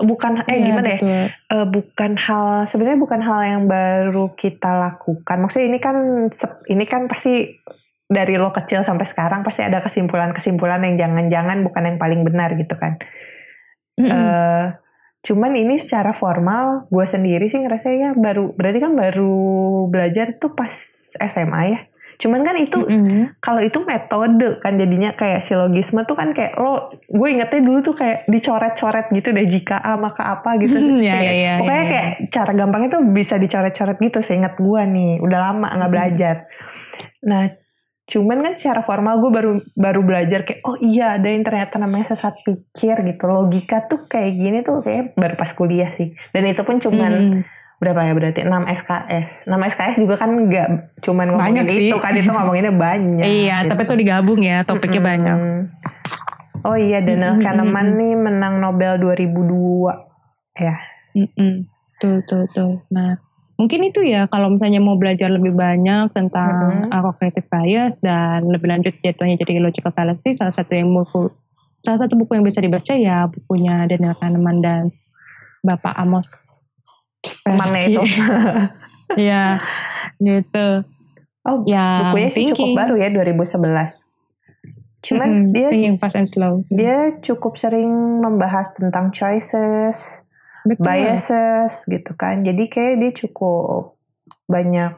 [0.00, 0.98] Bukan eh Iya, gimana ya?
[0.98, 1.24] betul.
[1.28, 5.36] Eh, bukan hal sebenarnya bukan hal yang baru kita lakukan.
[5.44, 5.96] Maksudnya ini kan
[6.72, 7.60] ini kan pasti
[8.10, 12.74] dari lo kecil sampai sekarang pasti ada kesimpulan-kesimpulan yang jangan-jangan bukan yang paling benar gitu
[12.74, 12.98] kan.
[14.00, 14.10] Mm-mm.
[14.10, 14.66] Eh,
[15.20, 19.36] cuman ini secara formal gue sendiri sih ngerasanya baru berarti kan baru
[19.92, 20.72] belajar tuh pas
[21.20, 21.80] SMA ya.
[22.20, 23.32] Cuman kan itu Mm-mm.
[23.40, 27.94] kalau itu metode kan jadinya kayak silogisme tuh kan kayak lo gue ingetnya dulu tuh
[27.94, 31.90] kayak dicoret-coret gitu deh jika A maka apa gitu Iya, Kayak- iya, iya, pokoknya iya.
[31.90, 35.96] kayak cara gampangnya tuh bisa dicoret-coret gitu seingat gue nih udah lama nggak Hmm.
[35.96, 36.36] belajar
[37.20, 37.44] nah
[38.04, 42.10] cuman kan secara formal gue baru baru belajar kayak oh iya ada yang ternyata namanya
[42.10, 46.60] sesat pikir gitu logika tuh kayak gini tuh kayak baru pas kuliah sih dan itu
[46.60, 47.40] pun cuman Mm-mm.
[47.80, 50.68] Berapa ya berarti 6 SKS 6 SKS juga kan nggak
[51.00, 51.88] cuman ngomongin Banyak sih.
[51.88, 53.88] itu kan itu ngomonginnya banyak iya tapi gitu.
[53.88, 55.10] itu digabung ya topiknya Mm-mm.
[55.10, 55.38] banyak
[56.60, 57.98] Oh iya, Daniel Mm-mm, Kahneman mm-mm.
[57.98, 59.96] nih menang Nobel 2002.
[60.60, 60.76] Ya.
[61.16, 61.64] Mm-mm.
[61.96, 62.84] Tuh, tuh, tuh.
[62.92, 63.16] Nah,
[63.56, 66.92] mungkin itu ya kalau misalnya mau belajar lebih banyak tentang Mhm.
[66.92, 71.32] uh, cognitive bias dan lebih lanjut jatuhnya jadi logical fallacy, salah satu yang buku,
[71.80, 74.82] salah satu buku yang bisa dibaca ya bukunya Daniel Kahneman dan
[75.60, 76.44] Bapak Amos.
[77.44, 78.02] Temannya itu.
[79.18, 79.58] Iya,
[80.22, 80.86] gitu.
[81.42, 82.78] Oh, Ya, bukunya sih cukup thinking.
[82.78, 84.22] baru ya 2011.
[85.02, 86.62] Cuman Mm-mm, dia thinking fast and slow.
[86.70, 87.90] dia cukup sering
[88.22, 90.22] membahas tentang choices,
[90.62, 90.84] Betul.
[90.86, 92.46] biases gitu kan.
[92.46, 93.98] Jadi kayak dia cukup
[94.46, 94.94] banyak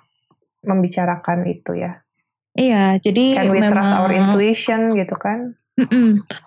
[0.61, 2.05] membicarakan itu ya.
[2.53, 5.57] Iya, jadi Can we trust memang our intuition gitu kan?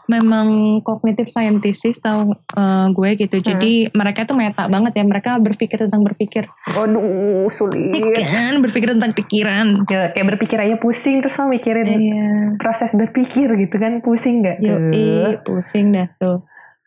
[0.05, 3.35] Memang kognitif scientist tahu eh, gue gitu.
[3.41, 3.45] Hmm.
[3.53, 5.03] Jadi mereka tuh meta banget ya.
[5.03, 6.45] Mereka berpikir tentang berpikir,
[6.77, 7.97] Waduh, sulit.
[8.21, 8.61] kan?
[8.61, 9.73] Berpikir tentang pikiran.
[9.89, 12.29] Ya, kayak berpikir aja pusing terus lo mikirin Iya.
[12.61, 14.77] proses berpikir gitu kan pusing nggak tuh?
[14.77, 16.45] Yoi, pusing dah tuh.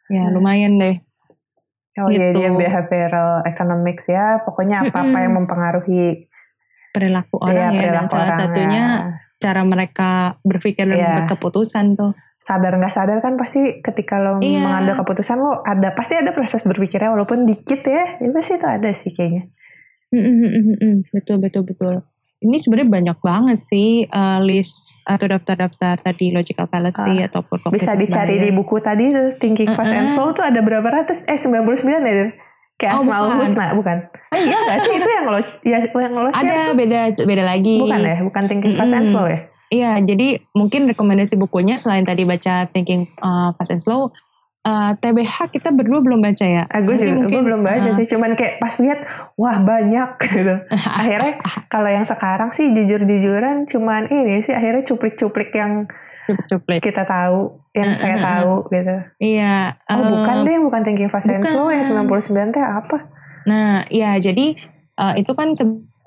[0.08, 0.38] Ya Hmm.
[0.38, 0.96] lumayan deh.
[1.98, 2.38] Oh iya Gitu.
[2.38, 5.24] dia behavioral economics ya, pokoknya apa-apa Mm-mm.
[5.26, 6.30] yang mempengaruhi
[6.94, 9.10] Perilaku orang ya, ya, dan perilaku salah orang, satunya ya.
[9.36, 10.10] cara mereka
[10.40, 11.04] berpikir dan Iya.
[11.04, 12.14] membuat keputusan tuh.
[12.38, 14.62] Sadar nggak sadar kan pasti ketika lo Iya.
[14.62, 18.90] mengambil keputusan lo ada pasti ada proses berpikirnya walaupun dikit ya, itu pasti itu ada
[18.92, 19.50] sih kayaknya.
[20.08, 21.04] Mm-mm-mm-mm.
[21.10, 21.94] Betul betul betul.
[22.38, 27.92] Ini sebenarnya banyak banget sih eh, list atau daftar-daftar tadi logical fallacy ataupun Ah, Bisa
[27.92, 28.56] dicari di bias.
[28.56, 30.14] buku tadi tuh Thinking Fast and Mm-mm.
[30.14, 31.26] Slow tuh ada berapa ratus?
[31.26, 32.30] Eh 99 ya?
[32.78, 33.38] Kayak Oh, Asmaul bukan.
[33.42, 33.96] Husna bukan?
[34.30, 37.42] Ah, iya nggak sih itu yang lo ya yang lo share Ada tuh beda beda
[37.44, 37.76] lagi.
[37.76, 38.16] bukan ya?
[38.22, 39.12] Bukan Thinking Fast and Mm-mm.
[39.12, 39.38] Slow ya?
[39.68, 44.16] Iya, jadi mungkin rekomendasi bukunya selain tadi baca Thinking uh, Fast and Slow,
[44.64, 46.64] uh, TBH kita berdua belum baca ya.
[46.68, 49.00] Nanti juga gue belum baca uh, sih, cuman kayak pas lihat
[49.36, 50.56] wah banyak gitu.
[51.00, 51.32] Akhirnya
[51.68, 55.84] kalau yang sekarang sih jujur-jujuran cuman ini sih akhirnya cuplik-cuplik yang
[56.28, 56.80] cuplik-cuplik.
[56.84, 58.96] kita tahu, yang Mm, saya mm, mm, tahu gitu.
[59.20, 59.56] Iya.
[59.88, 61.52] Oh uh, bukan deh, bukan Thinking Fast and bukan.
[61.52, 62.98] Slow yang 99 teh apa?
[63.48, 64.56] Nah, ya jadi
[65.00, 65.56] uh, itu kan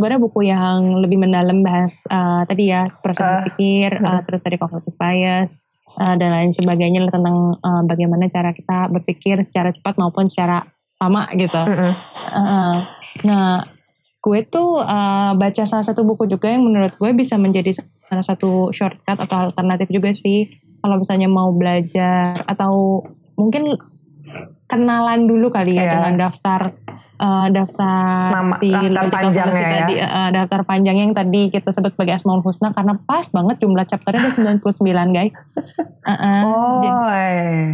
[0.02, 4.58] sebenarnya buku yang lebih mendalam bahas uh, tadi ya proses Ah, berpikir, uh, terus tadi
[4.58, 5.62] cognitive bias
[6.02, 10.66] uh, dan lain sebagainya tentang uh, bagaimana cara kita berpikir secara cepat maupun secara
[10.98, 11.54] lama gitu.
[11.54, 11.94] Mm-mm.
[12.34, 12.78] Uh,
[13.30, 13.70] nah,
[14.26, 17.78] gue tuh uh, baca salah satu buku juga yang menurut gue bisa menjadi
[18.10, 20.50] salah satu shortcut atau alternatif juga sih
[20.82, 23.06] kalau misalnya mau belajar atau
[23.38, 23.78] mungkin
[24.66, 25.94] kenalan dulu kali ya Iya.
[25.94, 26.74] dengan daftar
[27.22, 29.72] uh, daftar Nama- si daftar logical panjangnya fallacy ya.
[29.78, 33.86] tadi uh, daftar panjang yang tadi kita sebut sebagai Asmaul Husna karena pas banget jumlah
[33.86, 34.66] chapternya ada 99
[35.14, 35.34] guys.
[36.02, 36.42] Uh-uh.
[36.44, 37.70] Oh, Jadi- eh.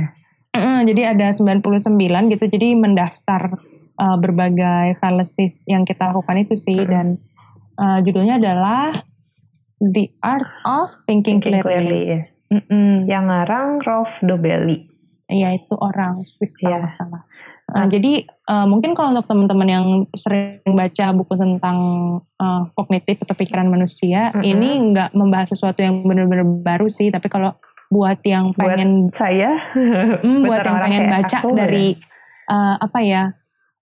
[0.58, 1.93] Mm, jadi ada 99
[2.28, 2.45] gitu.
[2.45, 3.62] Jadi mendaftar
[3.95, 6.89] uh, berbagai fallacies yang kita lakukan itu sih Mm-mm.
[6.89, 7.08] dan
[7.78, 8.89] uh, judulnya adalah
[9.78, 11.86] The Art of Thinking, Thinking Clearly.
[11.86, 12.22] Clearly ya.
[12.50, 13.06] Mm-mm.
[13.06, 14.89] Yang ngarang Rolf Dobelli.
[15.28, 16.89] Iya itu orang Swiss kalau Iya.
[16.89, 17.24] nggak
[17.68, 21.78] Uh, Jadi uh, mungkin kalau untuk teman-teman yang sering baca buku tentang
[22.39, 24.43] uh, kognitif atau pikiran manusia, Mm-mm.
[24.47, 27.11] ini nggak membahas sesuatu yang benar-benar baru sih.
[27.11, 27.51] Tapi kalau
[27.91, 29.59] buat yang Buat pengen saya,
[30.24, 31.99] Hmm, Buat yang pengen baca aku, dari
[32.47, 33.24] uh, apa ya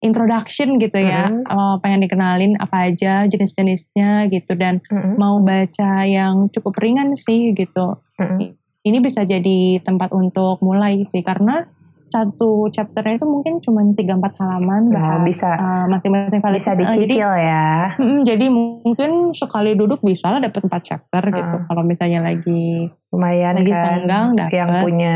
[0.01, 5.21] introduction gitu ya, uh, pengen dikenalin apa aja jenis-jenisnya gitu dan Mm-mm.
[5.21, 8.01] mau baca yang cukup ringan sih gitu.
[8.17, 8.57] Mm-mm.
[8.85, 11.69] Ini bisa jadi tempat untuk mulai sih karena
[12.15, 13.99] satu chapternya itu mungkin cuma 3-4
[14.39, 16.71] halaman Oh, bahas bisa uh, masing-masing bisa fallacies.
[16.71, 17.67] Uh, jadi dicicil ya.
[17.93, 21.67] mm, jadi mungkin sekali duduk bisa lah dapat 4 chapter gitu Hmm.
[21.67, 23.83] kalau misalnya lagi Lumayan lagi kan.
[24.01, 25.15] senggang Yang punya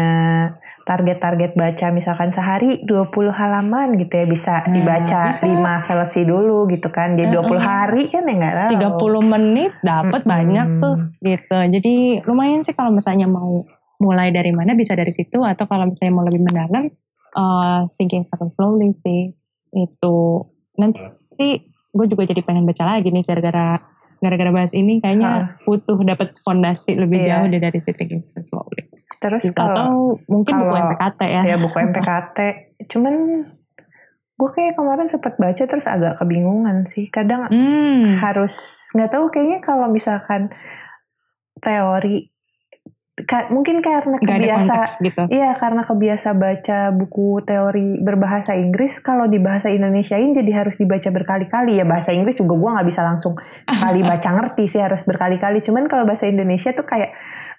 [0.82, 5.46] target-target baca misalkan sehari 20 halaman gitu ya bisa Nah, dibaca bisa.
[5.46, 7.14] 5 fallacy dulu gitu kan.
[7.14, 7.62] Jadi 20 Mm-mm.
[7.62, 8.70] hari kan ya nggak tahu.
[9.22, 11.60] 30 menit dapat banyak tuh gitu.
[11.70, 11.94] Jadi
[12.24, 13.64] lumayan sih kalau misalnya mau
[14.00, 16.88] mulai dari mana bisa dari situ atau kalau misalnya mau lebih mendalam
[17.36, 19.36] uh, thinking fast and slowly sih.
[19.70, 20.48] Itu.
[20.76, 23.78] Nanti gue juga jadi pengen baca lagi nih gara-gara
[24.20, 27.40] gara-gara bahas ini kayaknya butuh dapat fondasi lebih Iya.
[27.40, 28.84] jauh dari si thinking fast and slowly.
[29.20, 29.56] Terus Gitu.
[29.56, 29.92] kalau atau
[30.28, 32.38] mungkin buku kalau- MPKT ya, ya buku MPKT
[32.88, 33.14] cuman
[34.40, 37.12] gue kayak kemarin sempat baca terus agak kebingungan sih.
[37.12, 38.56] Kadang hmm, harus
[38.96, 40.48] nggak tahu kayaknya kalau misalkan
[41.60, 42.32] teori
[43.22, 45.22] ka- mungkin karena ada kebiasa gitu.
[45.28, 51.10] Iya karena kebiasa baca buku teori berbahasa Inggris kalau di bahasa Indonesiain jadi harus dibaca
[51.10, 51.76] berkali-kali.
[51.76, 55.60] Ya bahasa Inggris juga gue nggak bisa langsung sekali baca ngerti sih harus berkali-kali.
[55.60, 57.12] Cuman kalau bahasa Indonesia tuh kayak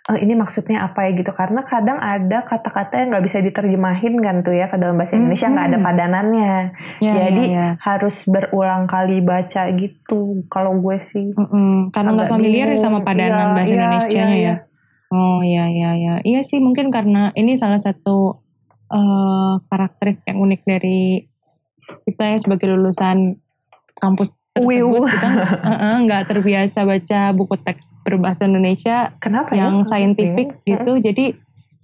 [0.08, 1.12] "Eh, ini maksudnya apa ya?
[1.14, 1.30] gitu.
[1.30, 5.46] Karena kadang ada kata-kata yang nggak bisa diterjemahin kan tuh ya ke dalam bahasa Indonesia
[5.46, 5.84] nggak ada Mhm.
[5.84, 6.54] padanannya.
[6.98, 7.66] Ya, jadi ya, ya.
[7.78, 11.30] harus berulang kali baca gitu kalau gue sih.
[11.30, 14.34] Mm-mm, karena nggak familiar ya sama padanan Iya, bahasa iya, Indonesia iya, ya.
[14.34, 14.54] iya.
[15.10, 16.14] Oh iya iya iya.
[16.22, 18.34] Iya sih mungkin karena ini salah satu
[18.90, 21.22] eh karakteristik yang unik dari
[22.06, 23.38] kita ya sebagai lulusan
[23.98, 25.06] kampus tersebut Wiu.
[25.06, 25.28] kita
[26.06, 30.66] nggak terbiasa baca buku teks berbahasa Indonesia kenapa ya yang saintifik Bingung.
[30.66, 30.92] gitu.
[31.06, 31.24] Jadi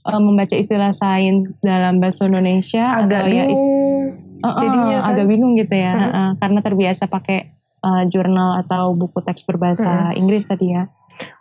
[0.07, 4.03] eh, membaca istilah sains dalam bahasa Indonesia agak atau ya bingung
[4.43, 5.09] eh, eh, jadinya kan.
[5.15, 5.93] agak bingung gitu ya.
[5.95, 6.03] Mm.
[6.03, 7.39] eh, eh, karena terbiasa pakai
[7.87, 10.91] eh, jurnal atau buku teks berbahasa Inggris tadi ya.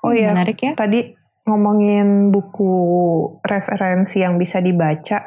[0.05, 0.29] Oh Hmm, iya.
[0.33, 0.73] menarik ya.
[0.77, 2.73] tadi ngomongin buku
[3.45, 5.21] referensi yang bisa dibaca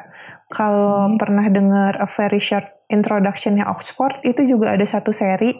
[0.51, 1.17] kalau Hmm.
[1.17, 5.55] pernah dengar A Very Short Introduction-nya Oxford itu juga ada satu seri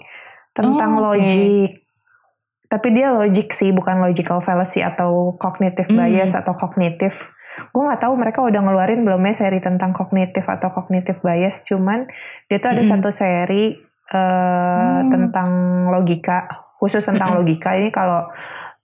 [0.52, 1.16] tentang Oh, oke.
[1.16, 1.72] logik
[2.70, 5.98] tapi dia logik sih bukan logical fallacy atau cognitive Hmm.
[5.98, 7.18] bias atau kognitif
[7.72, 12.08] gue nggak tahu mereka udah ngeluarin belum ya seri tentang kognitif atau cognitive bias cuman
[12.48, 12.92] dia tuh ada Mm-mm.
[12.98, 13.74] satu seri
[14.10, 15.10] eh, Hmm.
[15.12, 15.50] tentang
[15.92, 16.46] logika
[16.80, 17.40] khusus tentang Mm-mm.
[17.42, 18.26] logika ini kalau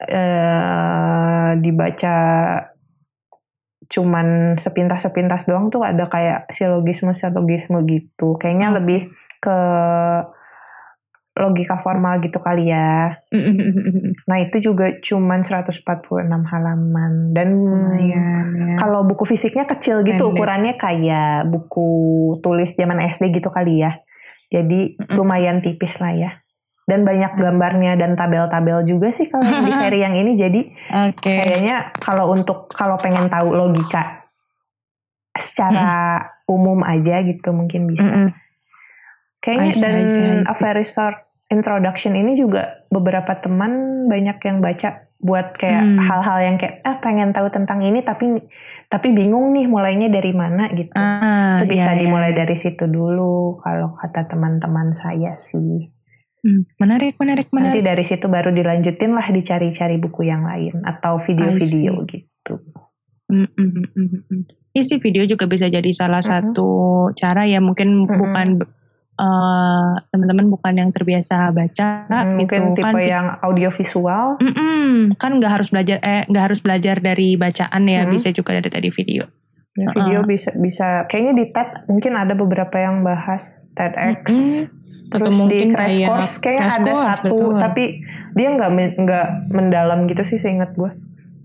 [0.01, 2.15] eh, dibaca
[3.85, 8.35] cuman sepintas-sepintas doang tuh ada kayak silogisme-silogisme gitu.
[8.41, 8.75] Kayaknya Oke.
[8.81, 8.99] lebih
[9.37, 9.57] ke
[11.35, 13.19] logika formal gitu kali ya.
[14.29, 15.83] Nah itu juga cuman 146
[16.25, 18.75] halaman dan Lumayan ya.
[18.79, 20.35] kalau buku fisiknya kecil gitu Pendek.
[20.39, 21.87] ukurannya kayak buku
[22.39, 23.99] tulis zaman SD gitu kali ya.
[24.49, 26.31] Jadi lumayan tipis lah ya.
[26.85, 30.37] Dan banyak gambarnya dan tabel-tabel juga sih kalau di seri yang ini.
[30.37, 30.61] Jadi
[31.09, 31.33] Oke.
[31.33, 34.25] kayaknya kalau untuk kalau pengen tahu logika
[35.35, 38.05] secara umum aja gitu mungkin bisa.
[38.05, 38.29] Mm-mm.
[39.41, 40.49] Kayaknya see, dan I see, I see.
[40.49, 41.17] A Very Short
[41.53, 45.99] Introduction ini juga beberapa teman banyak yang baca buat kayak Hmm.
[46.01, 48.29] hal-hal yang kayak ah pengen tahu tentang ini tapi
[48.89, 50.93] tapi bingung nih mulainya dari mana gitu.
[50.93, 52.45] Itu bisa iya, iya, dimulai iya.
[52.45, 55.94] dari situ dulu kalau kata teman-teman saya sih.
[56.45, 57.83] Hmm, Menarik, menarik, Nanti menarik.
[57.83, 62.61] dari situ baru dilanjutin lah dicari-cari buku yang lain atau video-video gitu.
[63.25, 64.41] Mm, mm, mm, mm, mm.
[64.77, 66.29] Sih video juga bisa jadi salah Mhm.
[66.29, 66.69] satu
[67.11, 68.13] cara ya mungkin Mhm.
[68.13, 68.47] bukan
[69.15, 74.35] eh, teman-teman bukan yang terbiasa baca Hmm, gitu mungkin tipe kan yang audiovisual.
[74.37, 78.11] Mm-mm, kan nggak harus belajar eh nggak harus belajar dari bacaan ya Mhm.
[78.11, 79.23] bisa juga dari tadi video
[79.73, 83.43] Ya, video bisa bisa kayaknya di TED mungkin ada beberapa yang bahas
[83.73, 84.27] TEDx.
[84.27, 84.67] Mm-mm.
[85.05, 87.53] Terus atau di mungkin Crash kayak Course kayaknya Crash ada Course, satu betul.
[87.57, 87.83] tapi
[88.33, 90.91] dia nggak men- nggak mendalam gitu sih seingat gue.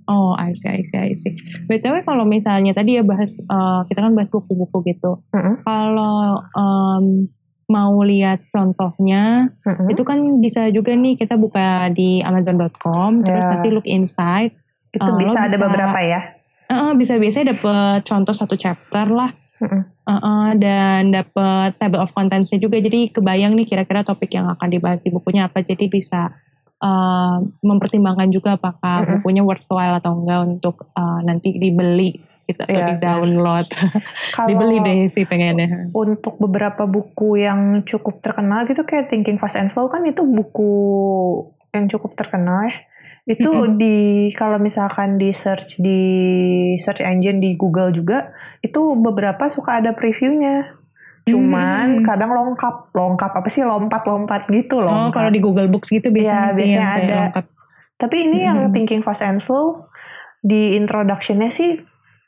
[0.06, 4.00] oh I see I see I see btw kalau misalnya tadi ya bahas eh, kita
[4.00, 5.62] kan bahas buku-buku gitu Mm-mm.
[5.62, 7.30] kalau em,
[7.66, 9.86] mau lihat contohnya Mm-mm.
[9.86, 13.50] itu kan bisa juga nih kita buka di amazon.com terus Ya.
[13.52, 14.50] nanti look inside
[14.90, 16.20] itu oh, lo bisa ada bisa- beberapa ya.
[16.66, 19.30] Eh, bisa biasanya dapet contoh satu chapter lah.
[19.60, 19.82] Eh,
[20.18, 22.82] eh, dan dapet table of contentsnya juga.
[22.82, 25.62] Jadi kebayang nih kira-kira topik yang akan dibahas di bukunya apa.
[25.62, 26.34] Jadi bisa
[26.82, 29.12] eh, mempertimbangkan juga apakah Mm-mm.
[29.20, 33.66] bukunya worthwhile atau enggak untuk eh, nanti dibeli gitu atau Iya, di download
[34.50, 35.94] dibeli deh sih pengennya.
[35.94, 40.72] untuk beberapa buku yang cukup terkenal gitu kayak Thinking Fast and Slow kan itu buku
[41.70, 42.74] yang cukup terkenal ya.
[43.30, 43.78] Itu Mm-mm.
[43.78, 43.96] di
[44.34, 46.00] kalau misalkan di search di
[46.78, 50.74] search engine di Google juga itu beberapa suka ada previewnya.
[51.22, 52.02] Cuman Hmm.
[52.02, 54.90] kadang lengkap, lengkap apa sih lompat-lompat gitu loh.
[54.90, 57.18] oh kalau di Google Books gitu biasanya Iya, sih yang biasanya ada.
[57.30, 57.44] lengkap
[58.00, 58.72] Tapi ini yang Mm-mm.
[58.72, 59.86] Thinking Fast and Slow
[60.40, 61.76] di introduction-nya sih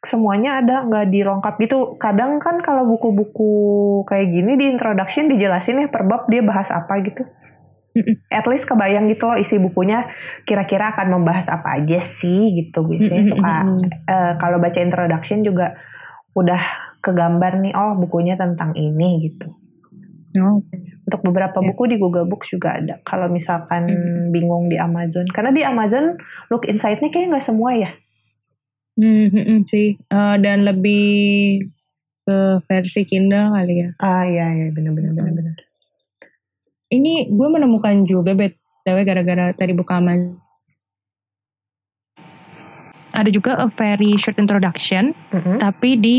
[0.03, 1.97] semuanya ada nggak dilengkap gitu.
[1.97, 3.51] Kadang kan kalau buku-buku
[4.05, 7.25] kayak gini di introduction dijelasin ya per bab dia bahas apa gitu.
[8.33, 10.09] At least kebayang gitu loh isi bukunya
[10.49, 12.81] kira-kira akan membahas apa aja sih gitu.
[12.85, 13.53] Biasanya suka
[14.09, 15.77] eh, kalau baca introduction juga
[16.33, 16.63] udah
[17.05, 19.53] kegambar nih oh bukunya tentang ini gitu.
[20.41, 20.65] Oh,
[21.05, 21.69] Untuk beberapa Ya.
[21.69, 22.97] buku di Google Books juga ada.
[23.05, 24.33] Kalau misalkan Hmm.
[24.33, 26.17] bingung di Amazon, karena di Amazon
[26.49, 27.91] look inside-nya kayaknya nggak semua ya.
[28.97, 31.05] Hmm, sih Eh, dan lebih
[32.23, 35.19] ke versi Kindle kali ya Ah iya iya benar-benar Hmm.
[35.21, 35.57] benar-benar.
[36.93, 40.37] Ini gue menemukan juga btw gara-gara tadi buka Amazon
[43.13, 45.57] ada juga a very short introduction Mm-mm.
[45.59, 46.17] tapi di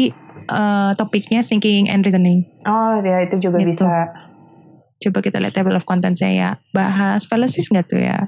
[0.50, 3.74] eh, topiknya thinking and reasoning Oh ya itu juga Gitu.
[3.76, 4.10] bisa.
[5.04, 8.24] coba kita lihat table of contents ya bahas fallacies nggak tuh ya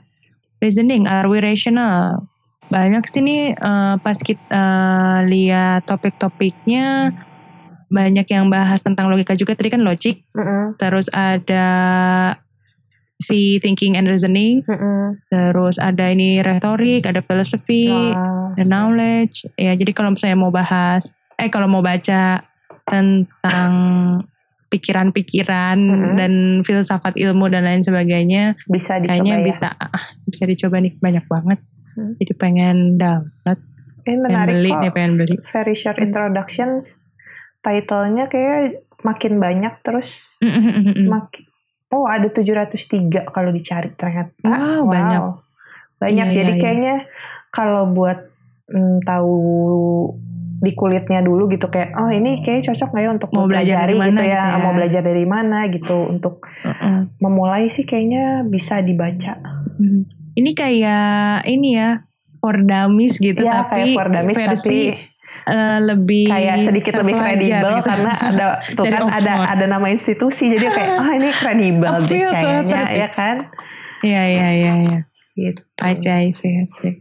[0.60, 2.20] reasoning are we rational
[2.68, 4.66] banyak sih nih eh, pas kita
[5.24, 7.16] lihat topik-topiknya
[7.88, 10.76] banyak yang bahas tentang logika juga tadi kan logic Mm-mm.
[10.76, 11.68] terus ada
[13.16, 15.16] si thinking and reasoning Mm-mm.
[15.28, 18.52] terus ada ini retorik ada filosofi Wah.
[18.54, 22.44] ada knowledge ya jadi kalau misalnya mau bahas eh kalau mau baca
[22.86, 23.72] tentang
[24.68, 26.16] pikiran-pikiran Mhm.
[26.16, 29.44] dan filsafat ilmu dan lain sebagainya bisa dicoba kayaknya ya.
[29.44, 31.60] bisa ah, bisa dicoba nih banyak banget
[31.92, 32.12] Hmm.
[32.20, 33.64] jadi pengen download Ini
[34.04, 34.80] pengen menarik beli kok.
[34.82, 37.15] nih pengen beli Very short introductions.
[37.66, 40.38] Title-nya kayak makin banyak terus
[41.10, 41.44] makin
[41.94, 44.34] Oh ada 703 kalau dicari ternyata.
[44.44, 45.22] Wow, banyak.
[46.02, 46.64] Banyak Iya, jadi iya, iya.
[46.64, 46.96] kayaknya
[47.54, 48.20] kalau buat
[48.68, 49.38] mm, tahu
[50.56, 53.96] di kulitnya dulu gitu kayak oh ini kayak cocok nggak ya untuk Mau belajar dari
[53.96, 54.40] mana gitu ya.
[54.40, 54.64] gitu ya.
[54.64, 57.00] mau belajar dari mana gitu untuk Mm-mm.
[57.22, 59.36] memulai sih kayaknya bisa dibaca.
[60.36, 62.02] Ini kayak ini ya
[62.44, 64.78] for dummies gitu ya tapi kayak for dummies versi tapi
[65.46, 67.86] eh, lebih kayak sedikit lebih kredibel gitu.
[67.86, 68.46] karena ada
[68.78, 69.54] tuh kan ada Oxford.
[69.54, 73.38] ada nama institusi jadi kayak ah ini kredibel deh kayaknya ya kan
[74.04, 75.00] Iya iya iya iya.
[75.34, 75.62] Gitu.
[75.82, 76.94] I see, I see, I see.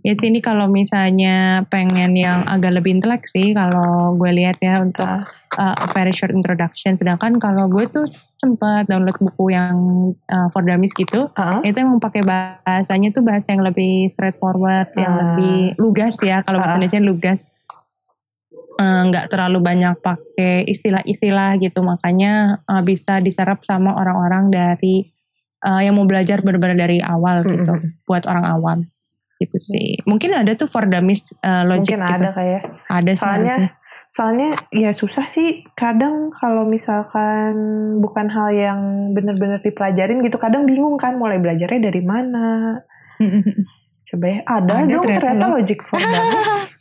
[0.00, 4.78] Ya sih ini kalau misalnya pengen yang agak lebih intelek sih kalau gue lihat ya
[4.78, 5.08] untuk
[5.56, 6.94] uh, a very short introduction.
[6.94, 8.04] Sedangkan kalau gue tuh
[8.38, 9.76] sempat download buku yang
[10.28, 11.58] uh, for dummies gitu, Ah.
[11.64, 15.20] itu emang pakai bahasanya tuh bahasa yang lebih straightforward, yang Ah.
[15.34, 16.44] lebih lugas ya.
[16.44, 16.78] Kalau bahasa Ah.
[16.78, 17.40] Indonesia lugas.
[18.74, 21.78] Eh, nggak terlalu banyak pakai istilah-istilah gitu.
[21.86, 25.06] Makanya uh, bisa diserap sama orang-orang dari
[25.62, 28.02] uh, yang mau belajar benar-benar dari awal gitu Mm-mm.
[28.02, 28.78] buat orang awam.
[29.38, 30.02] Gitu sih.
[30.10, 32.18] Mungkin ada tuh for dummies uh, logic Mungkin gitu.
[32.18, 32.62] ada kayak.
[32.90, 33.70] ada sih Soalnya harusnya
[34.10, 35.62] soalnya ya susah sih.
[35.78, 37.54] Kadang kalau misalkan
[38.02, 38.80] bukan hal yang
[39.14, 42.82] benar-benar dipelajarin gitu kadang bingung kan mulai belajarnya dari mana.
[44.10, 46.50] Coba ya ada, Ada dong ternyata ternyata, logic for dummies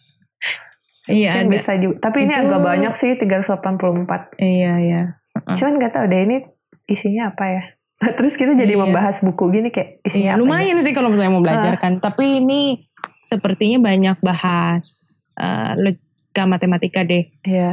[1.05, 5.01] iya Mungkin ada bisa juga tapi ini Itu- agak banyak sih 384 iya iya
[5.33, 5.57] Uh-uh.
[5.57, 6.37] cuman nggak tahu deh ini
[6.85, 7.63] isinya apa ya
[8.11, 8.81] terus kita jadi Iya.
[8.83, 11.97] membahas buku gini kayak isinya Iya, lumayan sih kalau misalnya mau belajar kan.
[11.97, 12.83] Tapi ini
[13.23, 14.85] sepertinya banyak bahas
[15.33, 17.31] uh, logika matematika deh.
[17.39, 17.47] ya?
[17.47, 17.71] Iya.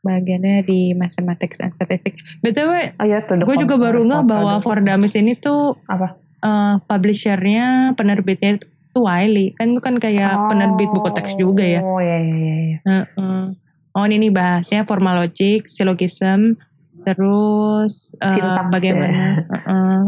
[0.00, 2.40] Bagiannya di mathematics and statistics.
[2.40, 4.64] BTW, oh ya the gue juga baru nggak bahwa tuh?
[4.64, 8.56] For Dummies ini tuh apa uh, publishernya, penerbitnya
[8.90, 9.46] itu Wiley.
[9.54, 11.80] Kan itu kan kayak penerbit buku teks juga ya.
[11.80, 12.78] oh ya ya ya, ya.
[12.84, 13.42] Heeh.
[13.90, 16.54] Oh ini nih bahasnya formal logic, syllogism,
[17.02, 18.70] terus uh, Sintaks ya.
[18.70, 19.24] bagaimana
[19.64, 20.02] uh,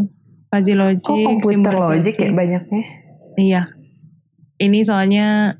[0.47, 2.81] fuzzy logic, kok komputer logic ya banyaknya
[3.33, 3.61] Iya.
[4.55, 5.57] Ini soalnya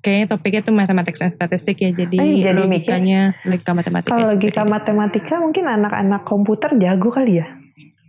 [0.00, 1.92] kayaknya topiknya tuh mathematics and statistik ya.
[1.92, 4.10] Jadi, Eh, jadi logikanya logika matematika.
[4.10, 7.46] kalau logika matematika mungkin anak-anak komputer jago kali ya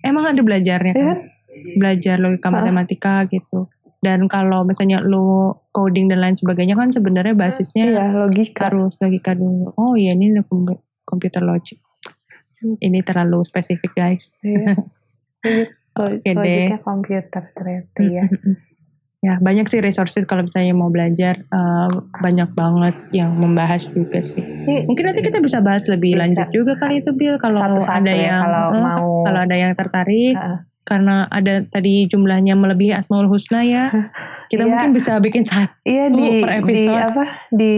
[0.02, 1.06] Emang ada belajarnya ya kan?
[1.06, 1.20] kan
[1.78, 2.56] Belajar logika Hah?
[2.58, 3.70] matematika gitu.
[4.04, 9.32] Dan kalau misalnya lu coding dan lain sebagainya kan sebenarnya basisnya iya logika harus logika
[9.32, 9.72] dulu.
[9.80, 10.36] Oh iya ini
[11.08, 11.80] computer logic.
[12.64, 14.36] Ini terlalu spesifik guys.
[14.44, 14.76] Iya.
[15.94, 16.36] Logik- Oke deh.
[16.36, 18.26] logiknya komputer ternyata ya
[19.24, 21.90] Ya banyak sih resources kalau misalnya mau belajar eh,
[22.20, 24.44] banyak banget yang membahas juga sih.
[24.44, 26.28] Ini Mungkin nanti kita bisa bahas lebih Bisa.
[26.28, 29.72] lanjut juga kali itu Bill kalau ada ya, yang kalau eh, mau kalau ada yang
[29.80, 30.60] tertarik Heeh.
[30.84, 33.88] Karena ada tadi jumlahnya melebihi Asmaul Husna ya.
[34.52, 34.70] Kita Iya.
[34.70, 35.74] mungkin bisa bikin satu.
[35.82, 37.02] Iya di, per di episode.
[37.10, 37.76] apa di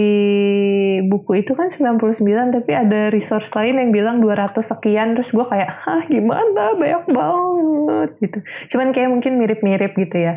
[1.01, 2.19] buku itu kan 99
[2.51, 8.09] tapi ada resource lain yang bilang 200 sekian terus gue kayak hah gimana banyak banget
[8.19, 8.37] gitu.
[8.69, 10.35] Cuman kayak mungkin mirip-mirip gitu ya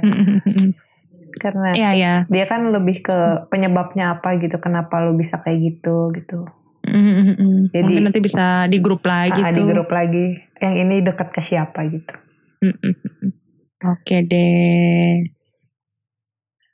[1.35, 2.13] karena Iya ya.
[2.27, 6.47] dia kan lebih ke penyebabnya apa gitu kenapa lo bisa kayak gitu gitu.
[6.85, 9.59] Jadi- Mungkin nanti bisa di grup lagi Ah, tuh.
[9.59, 12.15] di grup lagi yang ini dekat ke siapa gitu.
[12.59, 12.95] Mm-mm.
[13.87, 15.23] Oke deh.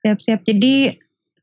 [0.00, 0.40] Siap-siap.
[0.44, 0.92] Jadi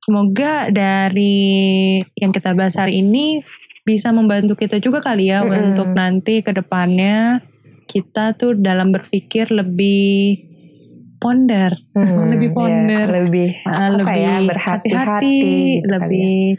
[0.01, 3.41] semoga dari yang kita bahas hari ini
[3.81, 5.73] bisa membantu kita juga kali ya Mm-mm.
[5.73, 7.41] untuk nanti ke depannya
[7.89, 10.37] kita tuh dalam berpikir lebih
[11.21, 13.05] ponder, Lebih iya, ponder.
[13.13, 15.37] lebih uh, lebih ya, berhati-hati
[15.77, 15.85] ya.
[15.85, 16.57] lebih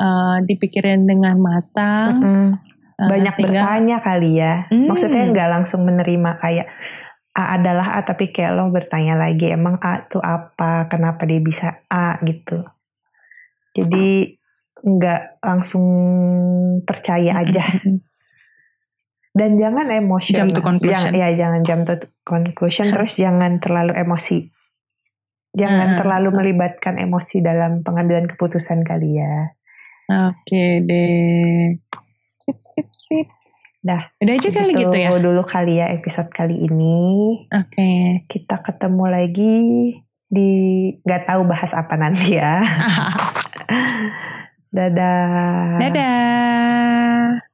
[0.00, 2.12] uh, dipikirin dengan matang.
[2.16, 2.48] Mm-mm.
[2.96, 4.54] uh, banyak sehingga- bertanya kali ya.
[4.72, 4.86] Hmm.
[4.88, 6.66] Maksudnya nggak langsung menerima kayak
[7.38, 11.86] A adalah A tapi kayak lo bertanya lagi emang A tuh apa, kenapa dia bisa
[11.86, 12.66] A gitu.
[13.78, 14.34] Jadi
[14.78, 15.86] nggak langsung
[16.82, 17.62] percaya aja
[19.38, 20.50] dan jangan emosional.
[20.50, 21.14] Jump to conclusion.
[21.14, 21.94] Jangan, ya jangan jump to
[22.26, 24.50] conclusion terus jangan terlalu emosi.
[25.54, 25.98] Jangan Hmm.
[26.02, 29.54] terlalu melibatkan emosi dalam pengambilan keputusan kali ya.
[30.10, 31.78] Oke deh.
[32.34, 33.26] Sip, sip, sip.
[33.78, 35.14] Dah, Udah aja kali gitu ya.
[35.14, 37.46] dulu kali ya episode kali ini.
[37.54, 38.26] Oke.
[38.26, 39.56] kita ketemu lagi
[40.28, 40.50] di
[41.06, 42.58] nggak tahu bahas apa nanti ya.
[44.76, 45.80] Dadah.
[45.80, 47.47] Dadah.